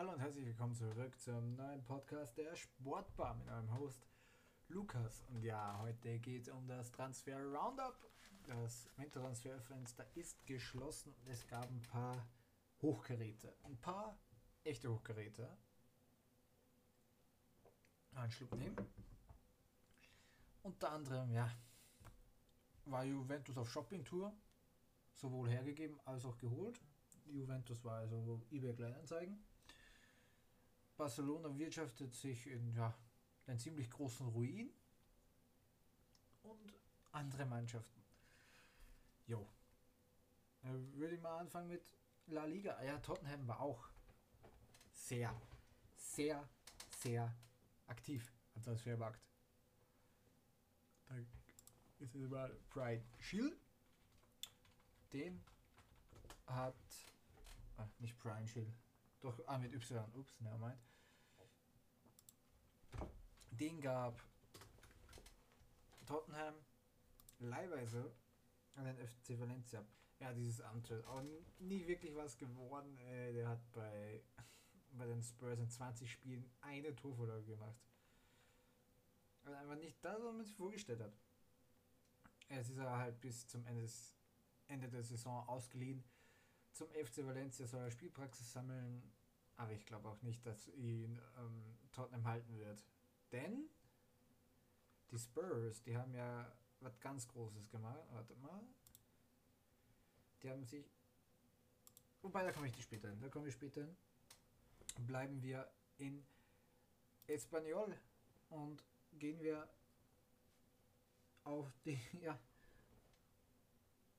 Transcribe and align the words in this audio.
Hallo 0.00 0.12
und 0.12 0.20
herzlich 0.20 0.46
willkommen 0.46 0.74
zurück 0.74 1.20
zum 1.20 1.56
neuen 1.56 1.84
Podcast 1.84 2.34
der 2.38 2.56
Sportbar 2.56 3.34
mit 3.34 3.46
eurem 3.48 3.78
Host 3.78 4.08
Lukas. 4.68 5.26
Und 5.28 5.42
ja, 5.42 5.78
heute 5.78 6.18
geht 6.20 6.44
es 6.44 6.48
um 6.48 6.66
das 6.66 6.90
Transfer 6.90 7.36
Roundup. 7.36 8.10
Das 8.46 8.88
Wintertransferfenster 8.96 10.06
ist 10.14 10.46
geschlossen 10.46 11.12
und 11.12 11.28
es 11.28 11.46
gab 11.46 11.68
ein 11.68 11.82
paar 11.82 12.26
Hochgeräte. 12.80 13.54
Ein 13.62 13.78
paar 13.78 14.18
echte 14.64 14.90
Hochgeräte. 14.90 15.54
Einen 18.14 18.30
Schluck 18.30 18.56
nehmen. 18.56 18.76
Unter 20.62 20.92
anderem, 20.92 21.30
ja, 21.30 21.52
war 22.86 23.04
Juventus 23.04 23.58
auf 23.58 23.70
Shoppingtour, 23.70 24.32
sowohl 25.12 25.50
hergegeben 25.50 26.00
als 26.06 26.24
auch 26.24 26.38
geholt. 26.38 26.80
Juventus 27.26 27.84
war 27.84 27.98
also 27.98 28.40
eBay 28.50 28.74
Kleinanzeigen. 28.74 29.44
Barcelona 31.00 31.56
wirtschaftet 31.56 32.14
sich 32.14 32.46
in 32.46 32.74
ja, 32.74 32.94
einen 33.46 33.58
ziemlich 33.58 33.88
großen 33.88 34.28
Ruin 34.28 34.70
und 36.42 36.74
andere 37.12 37.46
Mannschaften. 37.46 38.02
Jo. 39.26 39.48
Würde 40.60 41.14
ich 41.14 41.20
mal 41.22 41.38
anfangen 41.38 41.68
mit 41.68 41.82
La 42.26 42.44
Liga. 42.44 42.82
Ja, 42.82 42.98
Tottenham 42.98 43.48
war 43.48 43.60
auch 43.60 43.88
sehr, 44.92 45.34
sehr, 45.96 46.46
sehr 46.98 47.34
aktiv 47.86 48.30
am 48.54 48.62
Transfermarkt. 48.62 49.22
Da 51.08 51.16
ist 51.98 52.14
es 52.14 52.28
mal 52.28 52.54
Pride 52.68 53.06
Shield. 53.20 53.58
Den 55.14 55.42
hat. 56.46 56.74
Ah, 57.78 57.88
nicht 58.00 58.18
Brian 58.18 58.46
Shield. 58.46 58.74
Doch, 59.22 59.40
ah, 59.46 59.56
mit 59.56 59.72
Y. 59.72 60.04
Ups, 60.14 60.38
ne, 60.42 60.54
meint. 60.58 60.89
Den 63.50 63.80
gab 63.80 64.22
Tottenham 66.06 66.54
leihweise 67.38 68.12
an 68.74 68.84
den 68.84 68.96
FC 68.96 69.38
Valencia. 69.38 69.84
Ja, 70.18 70.32
dieses 70.32 70.60
Antritt. 70.60 71.04
Aber 71.06 71.24
nie 71.58 71.86
wirklich 71.86 72.14
was 72.14 72.36
geworden. 72.36 72.98
Äh, 72.98 73.32
der 73.32 73.48
hat 73.48 73.72
bei, 73.72 74.22
bei 74.92 75.06
den 75.06 75.22
Spurs 75.22 75.58
in 75.58 75.68
20 75.68 76.10
Spielen 76.10 76.50
eine 76.60 76.94
Torvorlage 76.94 77.44
gemacht. 77.44 77.78
Also 79.44 79.56
einfach 79.56 79.76
nicht 79.76 80.04
das, 80.04 80.22
was 80.22 80.34
man 80.34 80.44
sich 80.44 80.54
vorgestellt 80.54 81.00
hat. 81.00 81.16
Jetzt 82.50 82.70
ist 82.70 82.78
er 82.78 82.98
halt 82.98 83.20
bis 83.20 83.46
zum 83.46 83.64
Ende, 83.64 83.82
des, 83.82 84.16
Ende 84.66 84.88
der 84.88 85.02
Saison 85.02 85.48
ausgeliehen. 85.48 86.04
Zum 86.72 86.88
FC 86.88 87.24
Valencia 87.24 87.66
soll 87.66 87.82
er 87.82 87.90
Spielpraxis 87.90 88.52
sammeln, 88.52 89.12
aber 89.56 89.72
ich 89.72 89.86
glaube 89.86 90.08
auch 90.08 90.20
nicht, 90.22 90.44
dass 90.44 90.68
ihn 90.68 91.20
ähm, 91.38 91.78
Tottenham 91.92 92.24
halten 92.24 92.58
wird. 92.58 92.84
Denn 93.32 93.68
die 95.10 95.18
Spurs, 95.18 95.82
die 95.82 95.96
haben 95.96 96.14
ja 96.14 96.52
was 96.80 96.98
ganz 97.00 97.28
Großes 97.28 97.68
gemacht. 97.68 98.06
Warte 98.10 98.34
mal. 98.36 98.62
Die 100.42 100.50
haben 100.50 100.64
sich. 100.64 100.90
Wobei, 102.22 102.44
da 102.44 102.52
komme 102.52 102.68
ich 102.68 102.82
später 102.82 103.08
hin. 103.08 103.20
Da 103.20 103.28
komme 103.28 103.48
ich 103.48 103.54
später 103.54 103.82
hin. 103.82 103.96
Bleiben 105.06 105.42
wir 105.42 105.70
in 105.98 106.24
Espanyol 107.26 107.96
und 108.50 108.82
gehen 109.12 109.40
wir 109.40 109.68
auf 111.44 111.72
die, 111.84 112.00
ja, 112.20 112.38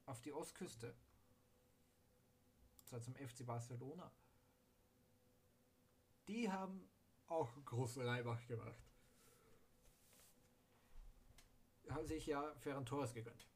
auf 0.05 0.21
die 0.21 0.31
Ostküste. 0.31 0.95
Zwar 2.85 3.01
zum 3.01 3.15
FC 3.15 3.45
Barcelona. 3.45 4.11
Die 6.27 6.51
haben 6.51 6.89
auch 7.27 7.49
große 7.65 8.03
Leibach 8.03 8.45
gemacht. 8.47 8.90
Hat 11.93 12.07
sich 12.07 12.25
ja 12.25 12.53
Ferran 12.55 12.85
Torres 12.85 13.13
gegönnt. 13.13 13.47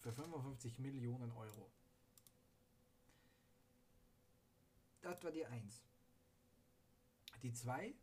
Für 0.00 0.12
55 0.12 0.78
Millionen 0.78 1.32
Euro. 1.32 1.70
Das 5.00 5.22
war 5.24 5.30
die 5.30 5.44
1. 5.44 5.82
Die 7.42 7.52
2 7.52 7.94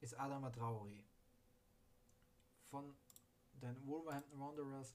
ist 0.00 0.18
Adama 0.18 0.50
Traori. 0.50 1.04
Von 2.70 2.96
den 3.52 3.86
Wolverhampton 3.86 4.40
Wanderers 4.40 4.94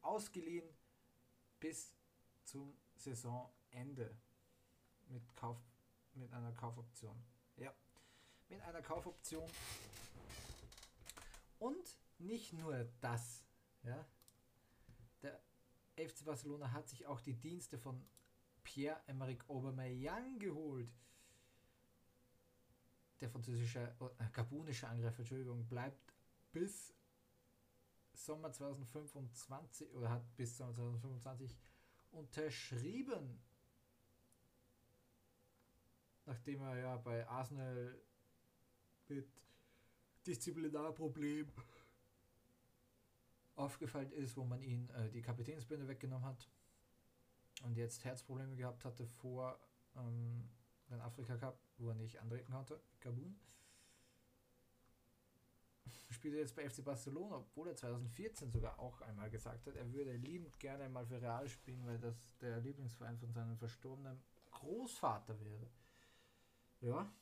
ausgeliehen 0.00 0.68
bis 1.60 1.94
zum 2.44 2.76
Saisonende 2.96 4.16
mit 5.08 5.36
Kauf 5.36 5.58
mit 6.14 6.32
einer 6.32 6.52
Kaufoption. 6.52 7.22
Ja, 7.56 7.72
mit 8.48 8.60
einer 8.62 8.82
Kaufoption. 8.82 9.48
Und 11.58 11.96
nicht 12.18 12.52
nur 12.52 12.84
das, 13.00 13.44
ja. 13.82 14.06
Der 15.22 15.40
FC 15.96 16.24
Barcelona 16.24 16.70
hat 16.72 16.88
sich 16.88 17.06
auch 17.06 17.20
die 17.20 17.34
Dienste 17.34 17.78
von 17.78 18.04
Pierre-Emerick 18.62 19.48
Aubameyang 19.48 20.38
geholt. 20.38 20.90
Der 23.20 23.28
französische, 23.28 23.94
äh, 24.18 24.24
gabonische 24.32 24.86
Angreifer, 24.86 25.20
Entschuldigung, 25.20 25.66
bleibt 25.66 26.14
bis 26.52 26.94
Sommer 28.14 28.52
2025 28.52 29.92
oder 29.92 30.10
hat 30.10 30.36
bis 30.36 30.56
Sommer 30.56 30.74
2025 30.74 31.56
unterschrieben. 32.12 33.40
Nachdem 36.26 36.60
er 36.62 36.76
ja 36.76 36.96
bei 36.98 37.26
Arsenal 37.26 38.00
mit 39.08 39.28
Disziplinarproblem 40.26 41.50
aufgefallen 43.58 44.12
ist, 44.12 44.36
wo 44.36 44.44
man 44.44 44.62
ihn 44.62 44.88
äh, 44.90 45.10
die 45.10 45.22
Kapitänsbinde 45.22 45.88
weggenommen 45.88 46.26
hat 46.26 46.48
und 47.64 47.76
jetzt 47.76 48.04
Herzprobleme 48.04 48.56
gehabt 48.56 48.84
hatte 48.84 49.06
vor 49.06 49.58
ähm, 49.96 50.48
den 50.90 51.00
Afrika 51.00 51.36
Cup, 51.36 51.60
wo 51.76 51.88
er 51.90 51.94
nicht 51.94 52.18
antreten 52.20 52.52
konnte, 52.52 52.80
Gabun 53.00 53.38
spielt 56.10 56.34
er 56.34 56.40
jetzt 56.40 56.56
bei 56.56 56.68
FC 56.68 56.84
Barcelona, 56.84 57.36
obwohl 57.36 57.68
er 57.68 57.76
2014 57.76 58.50
sogar 58.50 58.78
auch 58.78 59.00
einmal 59.02 59.30
gesagt 59.30 59.66
hat, 59.66 59.76
er 59.76 59.92
würde 59.92 60.12
liebend 60.12 60.58
gerne 60.58 60.88
mal 60.88 61.06
für 61.06 61.20
Real 61.20 61.48
spielen, 61.48 61.86
weil 61.86 61.98
das 61.98 62.36
der 62.38 62.60
Lieblingsverein 62.60 63.18
von 63.18 63.32
seinem 63.32 63.56
verstorbenen 63.56 64.20
Großvater 64.50 65.38
wäre. 65.40 65.70
Ja. 66.80 67.12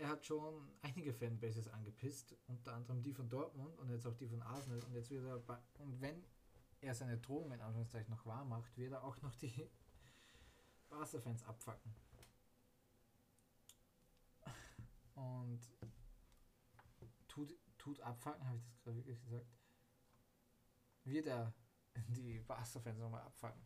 Er 0.00 0.08
hat 0.08 0.24
schon 0.24 0.66
einige 0.80 1.12
Fanbases 1.12 1.68
angepisst, 1.68 2.34
unter 2.46 2.72
anderem 2.72 3.02
die 3.02 3.12
von 3.12 3.28
Dortmund 3.28 3.78
und 3.78 3.90
jetzt 3.90 4.06
auch 4.06 4.16
die 4.16 4.26
von 4.26 4.40
Arsenal 4.40 4.82
und 4.84 4.94
jetzt 4.94 5.10
wird 5.10 5.26
er 5.26 5.38
bei, 5.40 5.58
und 5.74 6.00
wenn 6.00 6.24
er 6.80 6.94
seine 6.94 7.18
Drohung 7.18 7.52
in 7.52 7.60
Anführungszeichen 7.60 8.10
noch 8.10 8.24
wahr 8.24 8.46
macht, 8.46 8.74
wird 8.78 8.92
er 8.92 9.04
auch 9.04 9.20
noch 9.20 9.34
die 9.36 9.68
Barca-Fans 10.88 11.42
abfacken. 11.42 11.94
Und 15.16 15.60
tut, 17.28 17.54
tut 17.76 18.00
abfangen, 18.00 18.42
habe 18.46 18.56
ich 18.56 18.64
das 18.64 18.80
gerade 18.80 18.96
wirklich 18.96 19.22
gesagt, 19.22 19.46
wird 21.04 21.26
er 21.26 21.52
die 22.08 22.40
Barca-Fans 22.40 22.98
nochmal 23.00 23.20
abfangen. 23.20 23.60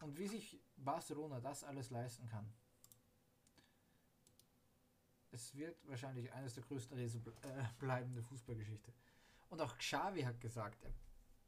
Und 0.00 0.16
wie 0.16 0.28
sich 0.28 0.62
Barcelona 0.78 1.40
das 1.40 1.62
alles 1.62 1.90
leisten 1.90 2.26
kann, 2.26 2.50
es 5.34 5.54
wird 5.54 5.76
wahrscheinlich 5.88 6.32
eines 6.32 6.54
der 6.54 6.62
größten 6.62 6.96
Rätsel 6.96 7.20
äh, 7.42 7.64
bleiben 7.78 8.14
der 8.14 8.22
Fußballgeschichte. 8.22 8.92
Und 9.50 9.60
auch 9.60 9.76
Xavi 9.76 10.22
hat 10.22 10.40
gesagt, 10.40 10.82
er, 10.82 10.94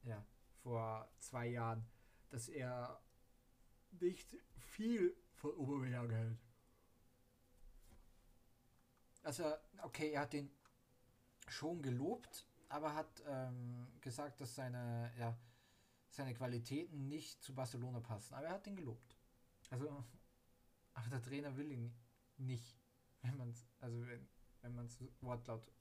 ja, 0.03 0.25
vor 0.63 1.09
zwei 1.19 1.47
Jahren, 1.47 1.87
dass 2.29 2.49
er 2.49 3.01
nicht 3.93 4.37
viel 4.59 5.17
von 5.35 5.53
Obermeier 5.53 6.09
hält. 6.11 6.39
Also, 9.23 9.45
okay, 9.83 10.11
er 10.11 10.23
hat 10.23 10.33
den 10.33 10.51
schon 11.49 11.83
gelobt, 11.83 12.47
aber 12.69 12.95
hat 12.95 13.23
ähm, 13.27 13.87
gesagt, 14.01 14.41
dass 14.41 14.55
seine, 14.55 15.13
ja, 15.19 15.37
seine 16.11 16.35
Qualitäten 16.35 17.09
nicht 17.09 17.43
zu 17.43 17.55
Barcelona 17.55 18.01
passen. 18.01 18.35
Aber 18.35 18.47
er 18.47 18.55
hat 18.55 18.67
ihn 18.67 18.77
gelobt. 18.77 19.17
Also, 19.71 20.05
aber 20.95 21.09
der 21.11 21.23
Trainer 21.23 21.57
will 21.57 21.71
ihn 21.71 21.95
nicht, 22.39 22.76
wenn 23.27 23.37
man 23.37 23.51
es, 23.51 23.67
also 23.81 24.07
wenn, 24.07 24.29
wenn 24.63 24.75
man 24.75 24.89
Wortlaut, 25.21 25.73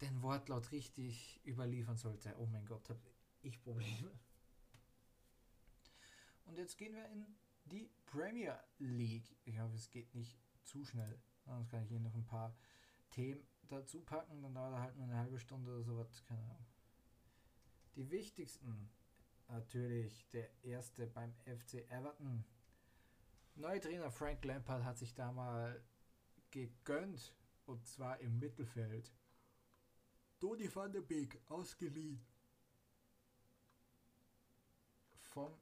den 0.00 0.22
Wortlaut 0.22 0.70
richtig 0.72 1.40
überliefern 1.46 1.96
sollte. 1.96 2.34
Oh 2.38 2.46
mein 2.46 2.66
Gott, 2.66 2.88
habe 2.88 3.00
ich 3.42 3.60
Probleme. 3.62 4.10
Und 6.44 6.58
jetzt 6.58 6.76
gehen 6.76 6.94
wir 6.94 7.08
in 7.08 7.26
die 7.64 7.90
Premier 8.04 8.58
League. 8.78 9.36
Ich 9.44 9.58
hoffe, 9.58 9.74
es 9.74 9.90
geht 9.90 10.14
nicht 10.14 10.38
zu 10.64 10.84
schnell. 10.84 11.18
Sonst 11.44 11.70
kann 11.70 11.82
ich 11.82 11.88
hier 11.88 12.00
noch 12.00 12.14
ein 12.14 12.26
paar 12.26 12.56
Themen 13.10 13.46
dazu 13.68 14.00
packen, 14.00 14.42
dann 14.42 14.54
dauert 14.54 14.74
er 14.74 14.82
halt 14.82 14.96
nur 14.96 15.04
eine 15.06 15.16
halbe 15.16 15.38
Stunde 15.38 15.72
oder 15.72 15.82
sowas, 15.82 16.24
keine 16.24 16.42
Ahnung. 16.42 16.66
Die 17.94 18.10
wichtigsten 18.10 18.90
natürlich 19.48 20.28
der 20.30 20.48
erste 20.62 21.06
beim 21.06 21.32
FC 21.44 21.90
Everton. 21.90 22.44
Neuer 23.58 23.80
Trainer 23.80 24.10
Frank 24.10 24.44
Lampard 24.44 24.84
hat 24.84 24.98
sich 24.98 25.14
da 25.14 25.32
mal 25.32 25.82
gegönnt 26.50 27.34
und 27.64 27.86
zwar 27.86 28.20
im 28.20 28.38
Mittelfeld. 28.38 29.10
Donny 30.40 30.68
van 30.74 30.92
de 30.92 31.00
Beek 31.00 31.40
ausgeliehen 31.48 32.20
vom 35.14 35.54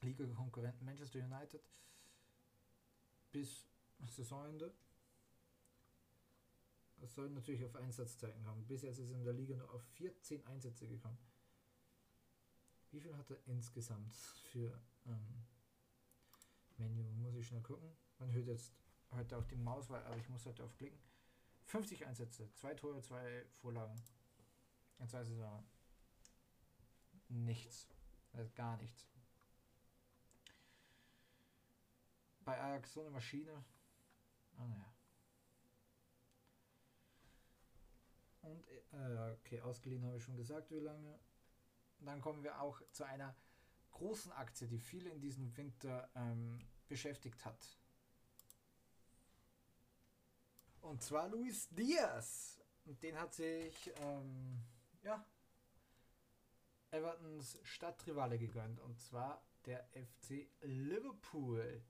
Liga-Konkurrenten 0.00 0.86
Manchester 0.86 1.18
United 1.18 1.62
bis 3.32 3.66
Saisonende. 4.06 4.72
Es 7.02 7.14
soll 7.14 7.28
natürlich 7.28 7.66
auf 7.66 7.76
Einsatzzeiten 7.76 8.42
kommen. 8.44 8.66
Bis 8.66 8.80
jetzt 8.80 8.98
ist 8.98 9.10
er 9.10 9.18
in 9.18 9.24
der 9.24 9.34
Liga 9.34 9.56
nur 9.56 9.70
auf 9.74 9.82
14 9.96 10.42
Einsätze 10.46 10.88
gekommen. 10.88 11.18
Wie 12.90 13.00
viel 13.00 13.14
hat 13.14 13.30
er 13.30 13.46
insgesamt 13.46 14.14
für 14.14 14.80
ähm, 15.04 15.44
Menü? 16.78 17.02
Muss 17.14 17.34
ich 17.34 17.46
schnell 17.46 17.62
gucken. 17.62 17.90
Man 18.18 18.32
hört 18.32 18.46
jetzt 18.46 18.72
heute 19.10 19.36
auch 19.36 19.44
die 19.44 19.56
Maus, 19.56 19.90
aber 19.90 20.16
ich 20.16 20.28
muss 20.28 20.46
heute 20.46 20.64
aufklicken. 20.64 20.98
50 21.66 22.06
Einsätze, 22.06 22.50
zwei 22.54 22.74
Tore, 22.74 23.00
zwei 23.02 23.44
Vorlagen. 23.60 24.00
In 24.98 25.08
zwei 25.08 25.22
Saison. 25.24 25.64
Nichts. 27.28 27.88
Also 28.32 28.50
gar 28.54 28.76
nichts. 28.78 29.06
Bei 32.44 32.60
Ajax 32.60 32.94
so 32.94 33.00
eine 33.00 33.10
Maschine. 33.10 33.64
Ah 34.56 34.66
naja. 34.66 34.92
Und 38.42 38.66
äh, 38.92 39.32
okay, 39.32 39.60
ausgeliehen 39.60 40.04
habe 40.04 40.16
ich 40.16 40.22
schon 40.22 40.36
gesagt, 40.36 40.70
wie 40.70 40.80
lange. 40.80 41.18
Dann 42.00 42.20
kommen 42.20 42.42
wir 42.42 42.60
auch 42.60 42.80
zu 42.92 43.04
einer 43.04 43.34
großen 43.90 44.32
Aktie, 44.32 44.68
die 44.68 44.78
viele 44.78 45.10
in 45.10 45.20
diesem 45.20 45.56
Winter 45.56 46.08
ähm, 46.14 46.58
beschäftigt 46.88 47.44
hat. 47.44 47.78
Und 50.80 51.02
zwar 51.02 51.28
Luis 51.28 51.68
Diaz. 51.70 52.60
Und 52.84 53.02
den 53.02 53.18
hat 53.18 53.34
sich 53.34 53.92
ähm, 53.96 54.62
ja, 55.02 55.24
Evertons 56.90 57.58
Stadtrivale 57.62 58.38
gegönnt. 58.38 58.80
Und 58.80 58.98
zwar 58.98 59.42
der 59.66 59.86
FC 59.92 60.48
Liverpool. 60.62 61.82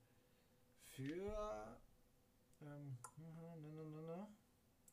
Für 0.88 1.80
ähm, 2.60 2.98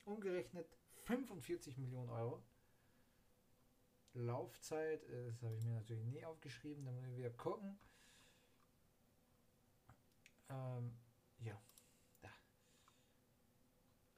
umgerechnet 0.06 0.78
45 1.06 1.78
Millionen 1.78 2.10
Euro. 2.10 2.44
Laufzeit, 4.16 5.04
äh, 5.10 5.26
das 5.28 5.44
habe 5.44 5.56
ich 5.56 5.64
mir 5.64 5.76
natürlich 5.76 6.06
nie 6.06 6.26
aufgeschrieben, 6.26 6.86
da 6.86 6.92
müssen 6.92 7.18
wir 7.18 7.32
gucken. 7.32 7.78
Ähm, 10.50 10.98
ja, 11.40 11.62
da. 12.22 12.30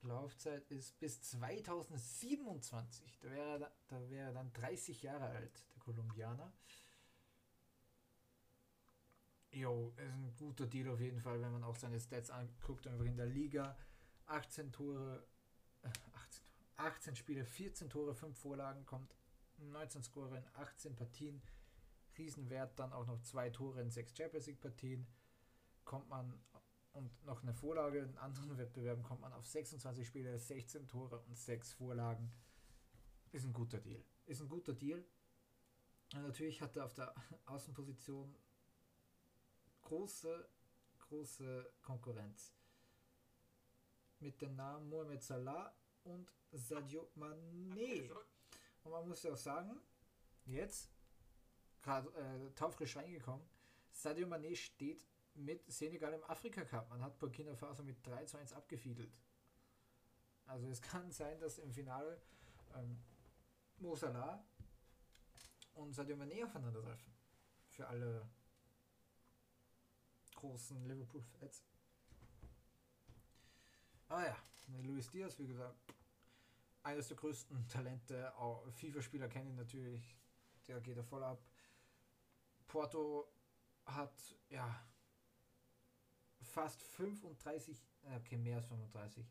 Laufzeit 0.01 0.69
ist 0.69 0.99
bis 0.99 1.21
2027. 1.21 3.17
Da 3.19 3.31
wäre, 3.31 3.71
da 3.88 4.09
wäre 4.09 4.33
dann 4.33 4.53
30 4.53 5.01
Jahre 5.01 5.25
alt, 5.25 5.65
der 5.71 5.79
Kolumbianer. 5.79 6.53
Jo, 9.51 9.93
ist 9.97 10.13
ein 10.13 10.35
guter 10.35 10.67
Deal 10.67 10.89
auf 10.89 11.00
jeden 11.00 11.21
Fall, 11.21 11.41
wenn 11.41 11.51
man 11.51 11.63
auch 11.63 11.77
seine 11.77 12.00
Stats 12.00 12.29
anguckt, 12.29 12.85
einfach 12.85 13.05
in 13.05 13.17
der 13.17 13.25
Liga. 13.25 13.75
18 14.27 14.71
Tore, 14.71 15.25
äh, 15.81 15.88
18, 16.13 16.43
18 16.75 17.15
Spiele, 17.15 17.45
14 17.45 17.89
Tore, 17.89 18.13
5 18.13 18.38
Vorlagen, 18.38 18.85
kommt 18.85 19.15
19 19.57 20.04
Scorer 20.04 20.38
in 20.38 20.48
18 20.56 20.95
Partien. 20.95 21.42
Riesenwert, 22.18 22.80
dann 22.80 22.94
auch 22.94 23.06
noch 23.06 23.21
zwei 23.21 23.50
Tore 23.50 23.81
in 23.81 23.92
6 23.92 24.15
Champions 24.18 24.48
League 24.48 24.59
Partien. 24.59 25.07
Kommt 25.86 26.09
man 26.09 26.39
und 26.98 27.25
noch 27.25 27.44
eine 27.44 27.54
Vorlage 27.54 28.00
in 28.00 28.18
anderen 28.18 28.57
Wettbewerben 28.57 29.04
kommt 29.04 29.21
man 29.21 29.31
auf 29.33 29.45
26 29.45 30.07
Spiele, 30.07 30.38
16 30.38 30.88
Tore 30.88 31.19
und 31.19 31.38
6 31.38 31.74
Vorlagen. 31.74 32.31
Ist 33.31 33.45
ein 33.45 33.54
guter 33.54 33.77
Deal. 33.77 34.04
Ist 34.25 34.42
ein 34.42 34.50
guter 34.50 34.74
Deal. 34.74 35.06
Und 36.15 36.24
natürlich 36.24 36.62
hat 36.62 36.75
er 36.75 36.86
auf 36.86 36.94
der 36.94 37.13
Außenposition 37.45 38.36
große, 39.81 40.50
große 41.00 41.71
Konkurrenz. 41.81 42.53
Mit 44.19 44.42
den 44.42 44.56
Namen 44.56 44.89
Mohamed 44.89 45.21
Salah 45.21 45.75
und 46.03 46.33
Sadio 46.51 47.12
Mané. 47.15 48.12
Und 48.88 48.94
man 48.94 49.10
muss 49.10 49.22
ja 49.24 49.34
auch 49.34 49.38
sagen, 49.38 49.81
jetzt, 50.45 50.89
gerade 51.81 52.07
äh, 52.16 52.51
taufrisch 52.56 52.95
reingekommen, 52.95 53.45
Sadio 53.92 54.25
Mané 54.28 54.56
steht 54.56 55.06
mit 55.34 55.69
Senegal 55.69 56.13
im 56.13 56.24
Afrika 56.24 56.63
Cup. 56.63 56.89
Man 56.89 57.01
hat 57.01 57.19
Burkina 57.19 57.54
Faso 57.54 57.84
mit 57.84 57.98
3 58.07 58.24
zu 58.24 58.38
1 58.38 58.54
abgefiedelt. 58.54 59.12
Also 60.45 60.69
es 60.69 60.81
kann 60.92 61.12
sein, 61.12 61.38
dass 61.42 61.57
im 61.57 61.74
Finale 61.74 62.22
ähm, 62.75 62.98
Mo 63.80 63.94
Salah 63.94 64.42
und 65.74 65.94
Sadio 65.94 66.16
Mané 66.16 66.45
aufeinandertreffen. 66.45 67.12
Für 67.68 67.88
alle 67.88 68.30
großen 70.36 70.88
Liverpool-Fans. 70.88 71.62
Ah 74.07 74.24
ja, 74.24 74.38
Luis 74.81 75.10
Diaz, 75.10 75.38
wie 75.39 75.48
gesagt, 75.48 75.75
eines 76.88 77.10
der 77.10 77.18
größten 77.18 77.68
Talente. 77.68 78.34
FIFA-Spieler 78.72 79.28
kennen 79.28 79.50
ihn 79.50 79.56
natürlich. 79.56 80.16
Der 80.68 80.80
geht 80.80 80.98
da 80.98 81.04
voll 81.04 81.24
ab. 81.24 81.45
Porto 82.66 83.30
hat 83.86 84.36
ja 84.50 84.86
fast 86.42 86.81
35, 86.81 87.81
okay, 88.16 88.38
mehr 88.38 88.57
als 88.57 88.66
35, 88.68 89.25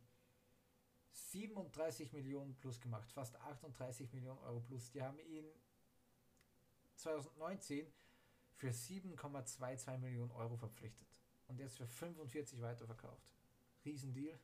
37 1.11 2.13
Millionen 2.13 2.55
plus 2.57 2.81
gemacht, 2.81 3.11
fast 3.11 3.37
38 3.37 4.13
Millionen 4.13 4.39
Euro 4.41 4.61
plus. 4.61 4.91
Die 4.91 5.03
haben 5.03 5.19
ihn 5.19 5.47
2019 6.97 7.91
für 8.53 8.69
7,22 8.69 9.99
Millionen 9.99 10.31
Euro 10.33 10.57
verpflichtet 10.57 11.09
und 11.47 11.59
jetzt 11.59 11.77
für 11.77 11.87
45 11.87 12.61
weiterverkauft. 12.61 13.35
Riesendeal. 13.85 14.39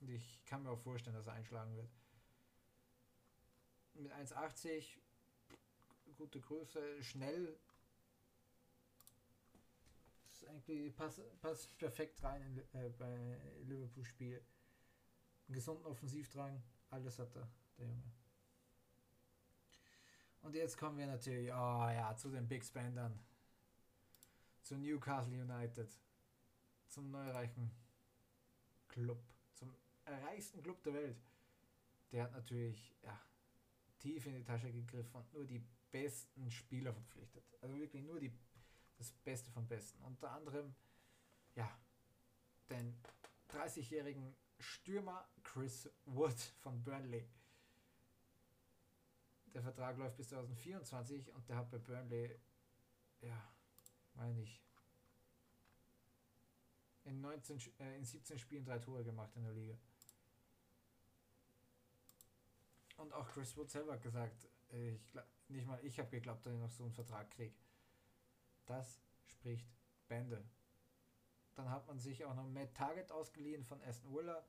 Und 0.00 0.10
ich 0.10 0.44
kann 0.44 0.62
mir 0.62 0.70
auch 0.70 0.78
vorstellen, 0.78 1.16
dass 1.16 1.26
er 1.26 1.34
einschlagen 1.34 1.74
wird 1.74 1.90
mit 4.00 4.12
1,80, 4.12 4.98
gute 6.16 6.40
Größe, 6.40 7.02
schnell. 7.02 7.58
Das 10.28 10.42
ist 10.42 10.48
eigentlich 10.48 10.94
passt, 10.94 11.40
passt 11.40 11.76
perfekt 11.78 12.22
rein 12.22 12.42
in, 12.42 12.80
äh, 12.80 12.90
bei 12.90 13.38
Liverpool-Spiel. 13.64 14.42
Gesunden 15.48 15.86
Offensivdrang, 15.86 16.62
alles 16.90 17.18
hat 17.18 17.34
er, 17.36 17.48
der 17.78 17.86
Junge. 17.86 18.12
Und 20.42 20.54
jetzt 20.54 20.76
kommen 20.76 20.98
wir 20.98 21.06
natürlich, 21.06 21.50
oh 21.50 21.88
ja, 21.88 22.14
zu 22.16 22.30
den 22.30 22.46
Big 22.46 22.64
Spendern. 22.64 23.18
Zu 24.62 24.76
Newcastle 24.76 25.42
United. 25.42 25.88
Zum 26.88 27.10
neureichen 27.10 27.70
Club. 28.88 29.20
Zum 29.54 29.74
reichsten 30.06 30.62
Club 30.62 30.82
der 30.84 30.94
Welt. 30.94 31.16
Der 32.12 32.24
hat 32.24 32.32
natürlich, 32.32 32.94
ja, 33.02 33.20
tief 34.06 34.26
in 34.26 34.34
die 34.34 34.44
Tasche 34.44 34.70
gegriffen 34.70 35.16
und 35.16 35.32
nur 35.32 35.44
die 35.44 35.64
besten 35.90 36.48
Spieler 36.48 36.92
verpflichtet. 36.92 37.44
Also 37.60 37.76
wirklich 37.76 38.04
nur 38.04 38.20
die, 38.20 38.32
das 38.96 39.10
Beste 39.10 39.50
vom 39.50 39.66
Besten. 39.66 40.00
Unter 40.04 40.30
anderem, 40.30 40.74
ja, 41.56 41.68
den 42.70 42.96
30-jährigen 43.50 44.32
Stürmer 44.60 45.28
Chris 45.42 45.90
Wood 46.04 46.38
von 46.60 46.82
Burnley. 46.84 47.28
Der 49.54 49.62
Vertrag 49.62 49.98
läuft 49.98 50.16
bis 50.16 50.28
2024 50.28 51.32
und 51.34 51.48
der 51.48 51.56
hat 51.56 51.70
bei 51.70 51.78
Burnley, 51.78 52.38
ja, 53.22 53.52
meine 54.14 54.40
ich, 54.40 54.62
in, 57.04 57.20
19, 57.20 57.58
äh, 57.80 57.96
in 57.96 58.04
17 58.04 58.38
Spielen 58.38 58.64
drei 58.64 58.78
Tore 58.78 59.02
gemacht 59.02 59.34
in 59.34 59.42
der 59.42 59.52
Liga. 59.52 59.76
Und 62.96 63.12
auch 63.12 63.28
Chris 63.28 63.56
Wood 63.56 63.70
selber 63.70 63.94
hat 63.94 64.02
gesagt, 64.02 64.48
äh, 64.72 64.94
ich 64.94 65.06
glaub, 65.12 65.26
nicht 65.48 65.66
mal 65.66 65.78
ich 65.84 65.98
habe 65.98 66.10
geglaubt, 66.10 66.44
dass 66.44 66.52
ich 66.52 66.60
noch 66.60 66.70
so 66.70 66.84
einen 66.84 66.92
Vertrag 66.92 67.30
kriege. 67.30 67.54
Das 68.66 69.00
spricht 69.24 69.68
Bände. 70.08 70.44
Dann 71.54 71.70
hat 71.70 71.86
man 71.86 71.98
sich 71.98 72.24
auch 72.24 72.34
noch 72.34 72.46
Matt 72.48 72.74
Target 72.74 73.10
ausgeliehen 73.10 73.64
von 73.64 73.82
Aston 73.82 74.14
Willer. 74.14 74.44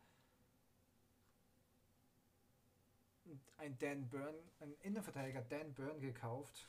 Ein 3.57 3.77
Dan 3.77 4.09
Byrne, 4.09 4.39
ein 4.59 4.73
Innenverteidiger 4.81 5.41
Dan 5.41 5.73
Byrne 5.73 5.99
gekauft 5.99 6.65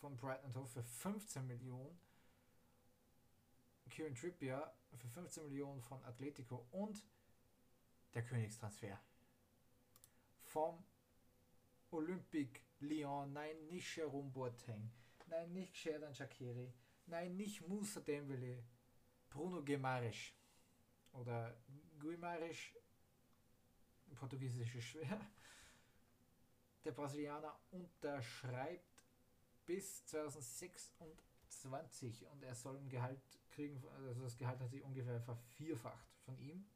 von 0.00 0.16
Brighton 0.16 0.54
Hove 0.54 0.68
für 0.68 0.82
15 0.82 1.46
Millionen. 1.46 1.98
Kieran 3.90 4.14
Trippier 4.14 4.72
für 4.96 5.08
15 5.08 5.44
Millionen 5.44 5.82
von 5.82 6.02
Atletico 6.04 6.66
und 6.70 7.04
der 8.14 8.24
Königstransfer 8.24 8.98
vom 10.44 10.82
Olympique 11.90 12.60
Lyon, 12.80 13.32
nein, 13.32 13.66
nicht 13.68 13.96
Jerome 13.96 14.30
Boateng, 14.30 14.90
Nein, 15.28 15.52
nicht 15.52 15.76
Sherdan 15.76 16.14
Shakiri. 16.14 16.72
Nein, 17.06 17.36
nicht 17.36 17.66
Musa 17.68 18.00
Dembele. 18.00 18.64
Bruno 19.28 19.62
Guimaraes. 19.62 20.32
Oder 21.12 21.54
Guimaraes. 21.98 22.72
Portugiesisch 24.14 24.74
ist 24.74 24.84
schwer. 24.84 25.20
Der 26.84 26.92
Brasilianer 26.92 27.58
unterschreibt 27.70 29.04
bis 29.66 30.06
2026 30.06 32.26
und 32.26 32.42
er 32.42 32.54
soll 32.54 32.78
ein 32.78 32.88
Gehalt 32.88 33.20
kriegen, 33.50 33.82
also 34.06 34.22
das 34.22 34.38
Gehalt 34.38 34.60
hat 34.60 34.70
sich 34.70 34.82
ungefähr 34.82 35.20
vervierfacht 35.20 36.08
von 36.24 36.38
ihm. 36.38 36.66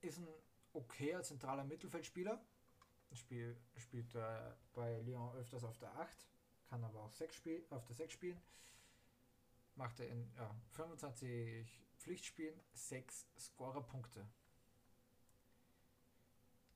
Ist 0.00 0.20
ein 0.20 0.28
okayer 0.74 1.22
zentraler 1.22 1.64
Mittelfeldspieler. 1.64 2.40
Spiel, 3.14 3.56
spielt 3.76 4.14
äh, 4.14 4.54
bei 4.72 5.00
Lyon 5.00 5.36
öfters 5.36 5.64
auf 5.64 5.76
der 5.78 5.94
8, 5.98 6.26
kann 6.70 6.82
aber 6.82 7.00
auch 7.00 7.12
6 7.12 7.34
spiel, 7.34 7.62
auf 7.68 7.84
der 7.84 7.94
6 7.94 8.14
spielen. 8.14 8.40
Macht 9.74 10.00
er 10.00 10.08
in 10.08 10.32
ja, 10.36 10.54
25 10.70 11.78
Pflichtspielen 11.98 12.58
6 12.72 13.26
Scorerpunkte. 13.38 14.26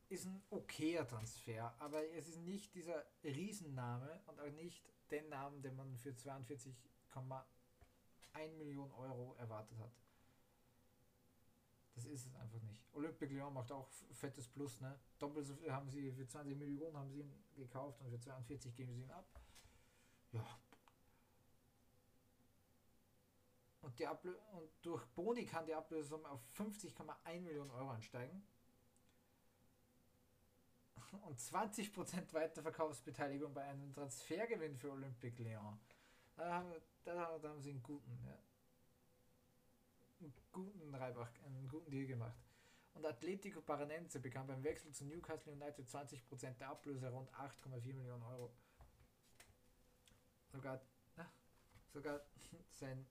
Ist 0.09 0.27
ein 0.27 0.43
okayer 0.51 1.09
Transfer, 1.09 1.75
aber 1.79 2.07
es 2.11 2.29
ist 2.29 2.41
nicht 2.41 2.75
dieser 2.75 3.05
Riesenname 3.25 4.21
und 4.27 4.39
auch 4.39 4.53
nicht 4.53 4.85
den 5.11 5.29
Namen, 5.31 5.63
den 5.63 5.75
man 5.75 5.97
für 5.97 6.11
42,1 6.11 6.75
Millionen 8.59 8.93
Euro 8.93 9.35
erwartet 9.39 9.79
hat. 9.79 10.06
Das 11.97 12.05
ist 12.05 12.27
es 12.27 12.35
einfach 12.37 12.61
nicht. 12.61 12.85
Olympique 12.93 13.33
Lyon 13.33 13.55
macht 13.55 13.73
auch 13.73 13.89
fettes 14.13 14.47
Plus, 14.47 14.83
ne? 14.83 15.01
Doppelt 15.19 15.47
so 15.47 15.55
viel 15.55 15.73
haben 15.73 15.89
sie 15.89 16.13
für 16.13 16.27
20 16.27 16.55
Millionen 16.55 16.95
haben 16.95 17.11
sie 17.11 17.21
ihn 17.21 17.45
gekauft 17.57 18.03
und 18.03 18.11
für 18.11 18.21
42 18.21 18.77
geben 18.77 18.95
sie 18.95 19.03
ihn 19.03 19.11
ab. 19.11 19.27
Ja. 20.33 20.45
Und, 23.81 23.99
die 23.99 24.07
Ablö 24.07 24.35
und 24.53 24.71
durch 24.83 25.07
Boni 25.15 25.47
kann 25.47 25.65
die 25.65 25.73
Ablösung 25.73 26.25
auf 26.27 26.43
50,1 26.59 27.41
Millionen 27.41 27.71
Euro 27.71 27.91
ansteigen. 27.91 28.47
Und 31.23 31.39
20% 31.39 32.35
Weiterverkaufsbeteiligung 32.35 33.55
bei 33.55 33.63
einem 33.63 33.95
Transfergewinn 33.95 34.77
für 34.77 34.91
Olympique 34.91 35.43
Lyon. 35.43 35.81
Da 36.35 36.57
haben, 36.57 36.75
da, 37.05 37.39
da 37.39 37.49
haben 37.49 37.63
sie 37.63 37.71
einen 37.71 37.83
guten. 37.83 38.23
Ja 38.27 38.37
guten 40.53 40.95
Reibach, 40.95 41.31
einen 41.45 41.69
guten 41.69 41.91
Deal 41.91 42.07
gemacht. 42.07 42.37
Und 42.95 43.05
Atletico 43.05 43.61
Paranense 43.61 44.21
bekam 44.21 44.47
beim 44.47 44.65
Wechsel 44.65 44.93
zu 44.93 45.05
Newcastle 45.05 45.53
United 45.53 45.87
20% 45.87 46.55
der 46.59 46.71
Ablöse, 46.71 47.11
rund 47.11 47.31
8,4 47.35 47.95
Millionen 47.95 48.23
Euro. 48.23 48.51
Sogar, 50.51 50.81
na, 51.17 51.31
sogar 51.93 52.21
sein 52.71 53.07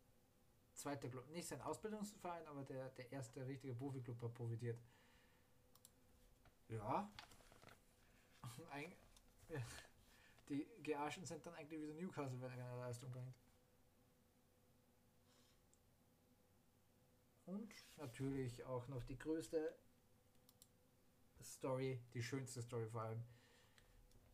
zweiter 0.74 1.09
Club, 1.09 1.29
nicht 1.29 1.47
sein 1.47 1.62
Ausbildungsverein, 1.62 2.47
aber 2.47 2.63
der, 2.63 2.89
der 2.89 3.12
erste 3.12 3.45
richtige 3.45 3.75
Profi-Club 3.75 4.21
hat 4.21 4.33
profitiert. 4.33 4.79
Ja. 6.69 7.09
Die 10.50 10.67
Gearschen 10.83 11.25
sind 11.25 11.45
dann 11.45 11.53
eigentlich 11.55 11.81
wieder 11.81 11.93
Newcastle, 11.93 12.39
wenn 12.41 12.51
er 12.51 12.57
keine 12.57 12.77
Leistung 12.77 13.12
bringt. 13.12 13.33
Und 17.55 17.74
natürlich 17.95 18.65
auch 18.65 18.85
noch 18.89 19.03
die 19.05 19.17
größte 19.17 19.74
Story, 21.41 22.01
die 22.13 22.21
schönste 22.21 22.62
Story 22.62 22.85
vor 22.89 23.03
allem, 23.03 23.24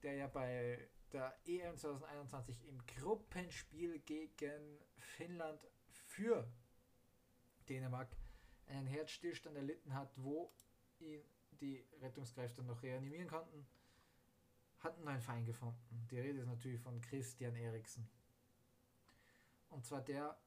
der 0.02 0.16
ja 0.16 0.28
bei 0.28 0.90
der 1.12 1.38
EM 1.46 1.78
2021 1.78 2.68
im 2.68 2.84
Gruppenspiel 2.88 4.00
gegen 4.00 4.80
Finnland 4.98 5.68
für 5.86 6.52
Dänemark 7.70 8.10
einen 8.66 8.88
Herzstillstand 8.88 9.56
erlitten 9.56 9.94
hat, 9.94 10.12
wo 10.18 10.52
ihn 10.98 11.22
die 11.52 11.86
Rettungskräfte 12.02 12.64
noch 12.64 12.82
reanimieren 12.82 13.28
konnten, 13.28 13.68
hat 14.80 14.96
einen 14.96 15.06
neuen 15.06 15.22
Feind 15.22 15.46
gefunden. 15.46 16.08
Die 16.10 16.20
Rede 16.20 16.40
ist 16.40 16.48
natürlich 16.48 16.82
von 16.82 17.00
Christian 17.02 17.56
Eriksen. 17.56 18.10
Und 19.70 19.86
zwar 19.86 20.02
der 20.02 20.42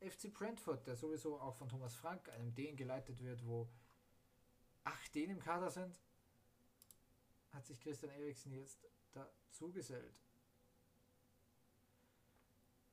FC 0.00 0.32
Brentford, 0.32 0.86
der 0.86 0.96
sowieso 0.96 1.40
auch 1.40 1.54
von 1.54 1.68
Thomas 1.68 1.94
Frank, 1.94 2.28
einem 2.28 2.54
Dänen, 2.54 2.76
geleitet 2.76 3.22
wird, 3.22 3.44
wo 3.44 3.68
acht 4.84 5.14
Dänen 5.14 5.36
im 5.36 5.42
Kader 5.42 5.70
sind, 5.70 6.00
hat 7.50 7.66
sich 7.66 7.80
Christian 7.80 8.12
Eriksen 8.12 8.52
jetzt 8.52 8.86
dazu 9.12 9.70
gesellt. 9.72 10.22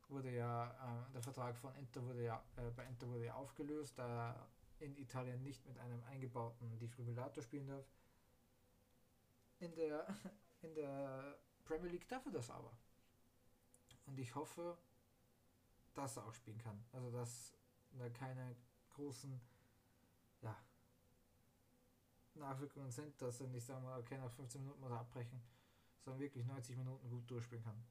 Wurde 0.08 0.32
ja, 0.32 0.72
äh, 1.08 1.12
der 1.14 1.22
Vertrag 1.22 1.58
von 1.58 1.74
Enter 1.76 2.04
wurde 2.04 2.24
ja, 2.24 2.44
äh, 2.58 2.70
bei 2.72 2.84
Enter 2.84 3.08
wurde 3.08 3.26
ja 3.26 3.36
aufgelöst, 3.36 3.98
da 3.98 4.34
er 4.34 4.50
in 4.80 4.96
Italien 4.98 5.42
nicht 5.42 5.66
mit 5.66 5.78
einem 5.80 6.04
eingebauten 6.04 6.78
Defibrillator 6.78 7.44
spielen 7.44 7.68
darf. 7.68 7.86
In 9.60 9.74
der, 9.76 10.08
in 10.62 10.76
der 10.76 11.38
Premier 11.64 11.90
League 11.90 12.08
darf 12.08 12.26
er 12.26 12.32
das 12.32 12.50
aber. 12.50 12.72
Und 14.06 14.20
ich 14.20 14.36
hoffe, 14.36 14.78
dass 15.96 16.18
er 16.18 16.26
auch 16.26 16.34
spielen 16.34 16.58
kann. 16.60 16.84
Also 16.92 17.12
dass 17.12 17.54
da 17.92 18.10
keine 18.10 18.56
großen 18.90 19.40
ja, 20.42 20.56
Nachwirkungen 22.36 22.92
sind, 22.92 23.20
dass 23.22 23.42
er 23.42 23.48
nicht 23.48 23.66
sagen 23.66 23.84
wir, 23.86 23.98
okay, 23.98 24.18
nach 24.18 24.32
15 24.32 24.62
Minuten 24.62 24.82
muss 24.82 24.92
er 24.92 25.00
abbrechen, 25.00 25.42
sondern 26.04 26.22
wirklich 26.22 26.46
90 26.46 26.78
Minuten 26.78 27.10
gut 27.10 27.30
durchspielen 27.30 27.64
kann. 27.64 27.84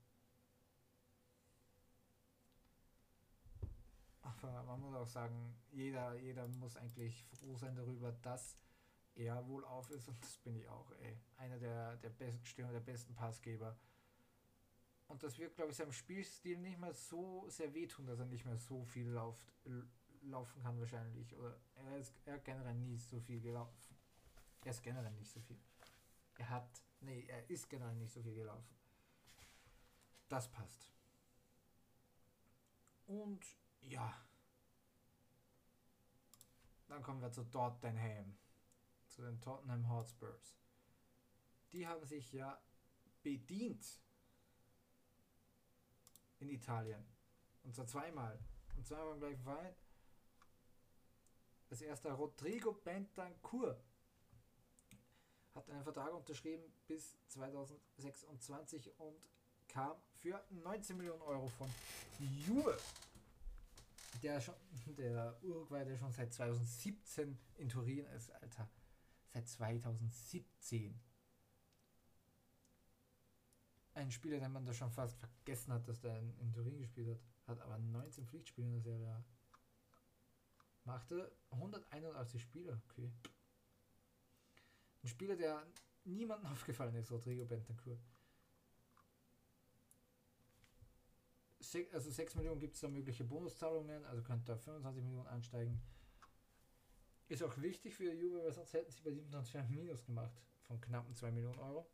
Aber 4.20 4.62
man 4.62 4.80
muss 4.80 4.94
auch 4.94 5.06
sagen, 5.06 5.56
jeder, 5.70 6.14
jeder 6.16 6.46
muss 6.49 6.76
eigentlich 6.76 7.25
froh 7.32 7.56
sein 7.56 7.75
darüber, 7.75 8.12
dass 8.12 8.56
er 9.14 9.46
wohl 9.46 9.64
auf 9.64 9.90
ist 9.90 10.08
und 10.08 10.20
das 10.23 10.38
bin 10.38 10.56
ich 10.56 10.68
auch, 10.68 10.90
ey. 11.02 11.18
Einer 11.37 11.58
der, 11.58 11.96
der 11.96 12.11
besten 12.11 12.44
Stürmer, 12.44 12.73
der 12.73 12.80
besten 12.80 13.14
Passgeber 13.14 13.76
und 15.08 15.23
das 15.23 15.38
wird, 15.38 15.54
glaube 15.54 15.70
ich, 15.70 15.76
seinem 15.76 15.92
Spielstil 15.92 16.58
nicht 16.58 16.78
mehr 16.78 16.94
so 16.94 17.49
sehr 17.49 17.73
wehtun, 17.75 18.06
dass 18.06 18.18
er 18.18 18.26
nicht 18.26 18.44
mehr 18.44 18.56
so 18.56 18.84
viel 18.84 19.08
lauft, 19.08 19.52
laufen 20.23 20.62
kann 20.62 20.78
wahrscheinlich. 20.80 21.37
Oder 21.37 21.58
er 21.75 21.99
ist 21.99 22.14
er 22.25 22.38
generell 22.38 22.75
nie 22.75 22.99
so 22.99 23.20
viel 23.20 23.40
gelaufen. 23.40 23.76
Er 24.62 24.70
ist 24.70 24.82
generell 24.82 25.12
nicht 25.12 25.30
so 25.30 25.40
viel. 25.40 25.58
Er 26.38 26.49
hat, 26.49 26.82
nee, 27.00 27.26
er 27.28 27.49
ist 27.50 27.68
generell 27.68 27.96
nicht 27.96 28.12
so 28.12 28.23
viel 28.23 28.34
gelaufen. 28.34 28.75
Das 30.28 30.50
passt. 30.50 30.90
Und 33.06 33.44
ja. 33.82 34.14
Dann 36.88 37.02
kommen 37.02 37.20
wir 37.20 37.30
zu 37.30 37.44
Tottenham. 37.44 38.37
Zu 39.06 39.23
den 39.23 39.40
Tottenham 39.40 39.88
Hotspurs. 39.88 40.56
Die 41.73 41.87
haben 41.87 42.04
sich 42.04 42.32
ja 42.32 42.58
bedient 43.23 44.00
in 46.44 46.50
Italien. 46.50 47.04
Und 47.62 47.74
zwar 47.74 47.86
zweimal. 47.86 48.38
Und 48.76 48.86
zweimal 48.86 49.14
im 49.14 49.20
gleichen 49.20 49.42
Verein. 49.42 49.74
Das 51.68 51.80
erste 51.80 52.12
Rodrigo 52.12 52.72
Bentancur 52.72 53.80
hat 55.54 55.70
einen 55.70 55.82
Vertrag 55.82 56.12
unterschrieben 56.12 56.64
bis 56.86 57.16
2026 57.28 58.98
und 58.98 59.16
kam 59.68 59.96
für 60.20 60.44
19 60.50 60.96
Millionen 60.96 61.22
Euro 61.22 61.48
von 61.48 61.68
Juve. 62.18 62.76
Der, 64.22 64.40
schon, 64.40 64.54
der 64.96 65.36
Uruguay, 65.42 65.84
der 65.84 65.96
schon 65.96 66.12
seit 66.12 66.32
2017 66.32 67.38
in 67.56 67.68
Turin 67.68 68.06
ist, 68.16 68.30
Alter. 68.30 68.68
Seit 69.32 69.48
2017 69.48 71.00
ein 73.94 74.10
Spieler, 74.10 74.40
den 74.40 74.52
man 74.52 74.64
da 74.64 74.72
schon 74.72 74.90
fast 74.90 75.16
vergessen 75.18 75.72
hat, 75.72 75.86
dass 75.88 76.00
der 76.00 76.18
in, 76.18 76.36
in 76.38 76.52
Turin 76.52 76.78
gespielt 76.78 77.08
hat, 77.08 77.58
hat 77.58 77.60
aber 77.60 77.78
19 77.78 78.26
Pflichtspiele 78.26 78.66
in 78.66 78.72
der 78.74 78.82
Serie. 78.82 79.24
Machte 80.84 81.32
181 81.50 82.42
Spiele, 82.42 82.80
okay. 82.88 83.10
Ein 85.02 85.08
Spieler, 85.08 85.36
der 85.36 85.62
niemandem 86.04 86.46
aufgefallen 86.52 86.94
ist, 86.96 87.10
Rodrigo 87.10 87.44
Bentancur. 87.44 87.98
also 91.92 92.10
6 92.10 92.36
Millionen 92.36 92.60
gibt 92.60 92.74
es 92.74 92.80
da 92.80 92.88
mögliche 92.88 93.24
Bonuszahlungen, 93.24 94.04
also 94.04 94.22
könnte 94.22 94.44
da 94.44 94.56
25 94.56 95.02
Millionen 95.02 95.26
ansteigen. 95.26 95.80
Ist 97.26 97.42
auch 97.42 97.56
wichtig 97.60 97.94
für 97.94 98.12
Juve, 98.12 98.44
weil 98.44 98.52
sonst 98.52 98.74
hätten 98.74 98.92
sie 98.92 99.02
bei 99.02 99.10
diesem 99.10 99.30
Transfer 99.30 99.64
Minus 99.64 100.04
gemacht 100.04 100.34
von 100.62 100.80
knappen 100.80 101.14
2 101.14 101.32
Millionen 101.32 101.58
Euro. 101.58 101.90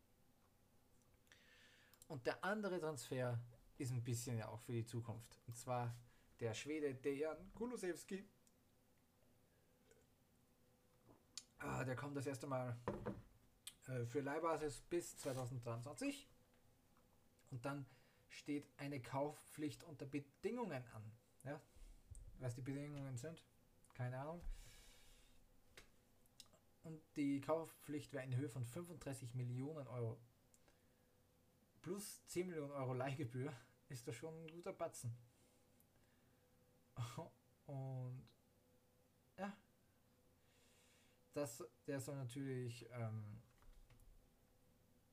Und 2.11 2.27
der 2.27 2.43
andere 2.43 2.81
Transfer 2.81 3.39
ist 3.79 3.93
ein 3.93 4.03
bisschen 4.03 4.37
ja 4.37 4.49
auch 4.49 4.59
für 4.59 4.73
die 4.73 4.85
Zukunft. 4.85 5.39
Und 5.47 5.57
zwar 5.57 5.95
der 6.41 6.55
Schwede 6.55 6.93
Dejan 6.93 7.55
Kulusewski. 7.55 8.29
Ah, 11.59 11.85
der 11.85 11.95
kommt 11.95 12.17
das 12.17 12.27
erste 12.27 12.49
Mal 12.49 12.77
äh, 13.87 14.05
für 14.07 14.23
Leihbasis 14.23 14.81
bis 14.81 15.19
2023. 15.19 16.29
Und 17.53 17.65
dann 17.65 17.87
steht 18.29 18.69
eine 18.77 19.01
Kaufpflicht 19.01 19.85
unter 19.85 20.05
Bedingungen 20.05 20.83
an. 20.93 21.13
Ja? 21.45 21.61
Was 22.41 22.57
die 22.57 22.63
Bedingungen 22.63 23.19
sind, 23.19 23.41
keine 23.95 24.19
Ahnung. 24.19 24.41
Und 26.83 27.01
die 27.15 27.41
Kaufpflicht 27.41 28.13
wäre 28.13 28.25
in 28.25 28.35
Höhe 28.35 28.49
von 28.49 28.65
35 28.65 29.37
Millionen 29.37 29.87
Euro. 29.87 30.19
Plus 31.83 32.25
10 32.27 32.49
Millionen 32.49 32.73
Euro 32.73 32.95
Leihgebühr 32.95 33.53
ist 33.89 34.07
das 34.07 34.15
schon 34.15 34.35
ein 34.35 34.49
guter 34.49 34.73
Batzen. 34.73 35.17
Und 37.67 38.29
ja, 39.39 39.57
das, 41.33 41.65
der 41.87 42.01
soll 42.01 42.17
natürlich 42.17 42.89
ähm, 42.93 43.41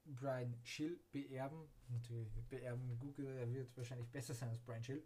Brian 0.05 0.59
Schill 0.63 0.99
beerben. 1.11 1.69
Natürlich 1.89 2.29
beerben 2.49 2.97
Google, 2.99 3.37
er 3.37 3.51
wird 3.53 3.75
wahrscheinlich 3.77 4.09
besser 4.09 4.33
sein 4.33 4.49
als 4.49 4.59
Brian 4.59 4.83
Schill. 4.83 5.03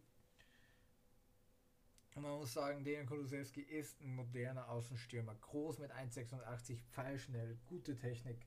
Und 2.15 2.23
man 2.23 2.37
muss 2.37 2.53
sagen, 2.53 2.83
Dejan 2.83 3.05
Kulusewski 3.05 3.61
ist 3.61 4.01
ein 4.01 4.15
moderner 4.15 4.67
Außenstürmer. 4.69 5.35
Groß 5.35 5.79
mit 5.79 5.91
1,86, 5.91 6.81
pfeilschnell, 6.89 7.57
gute 7.67 7.95
Technik, 7.95 8.45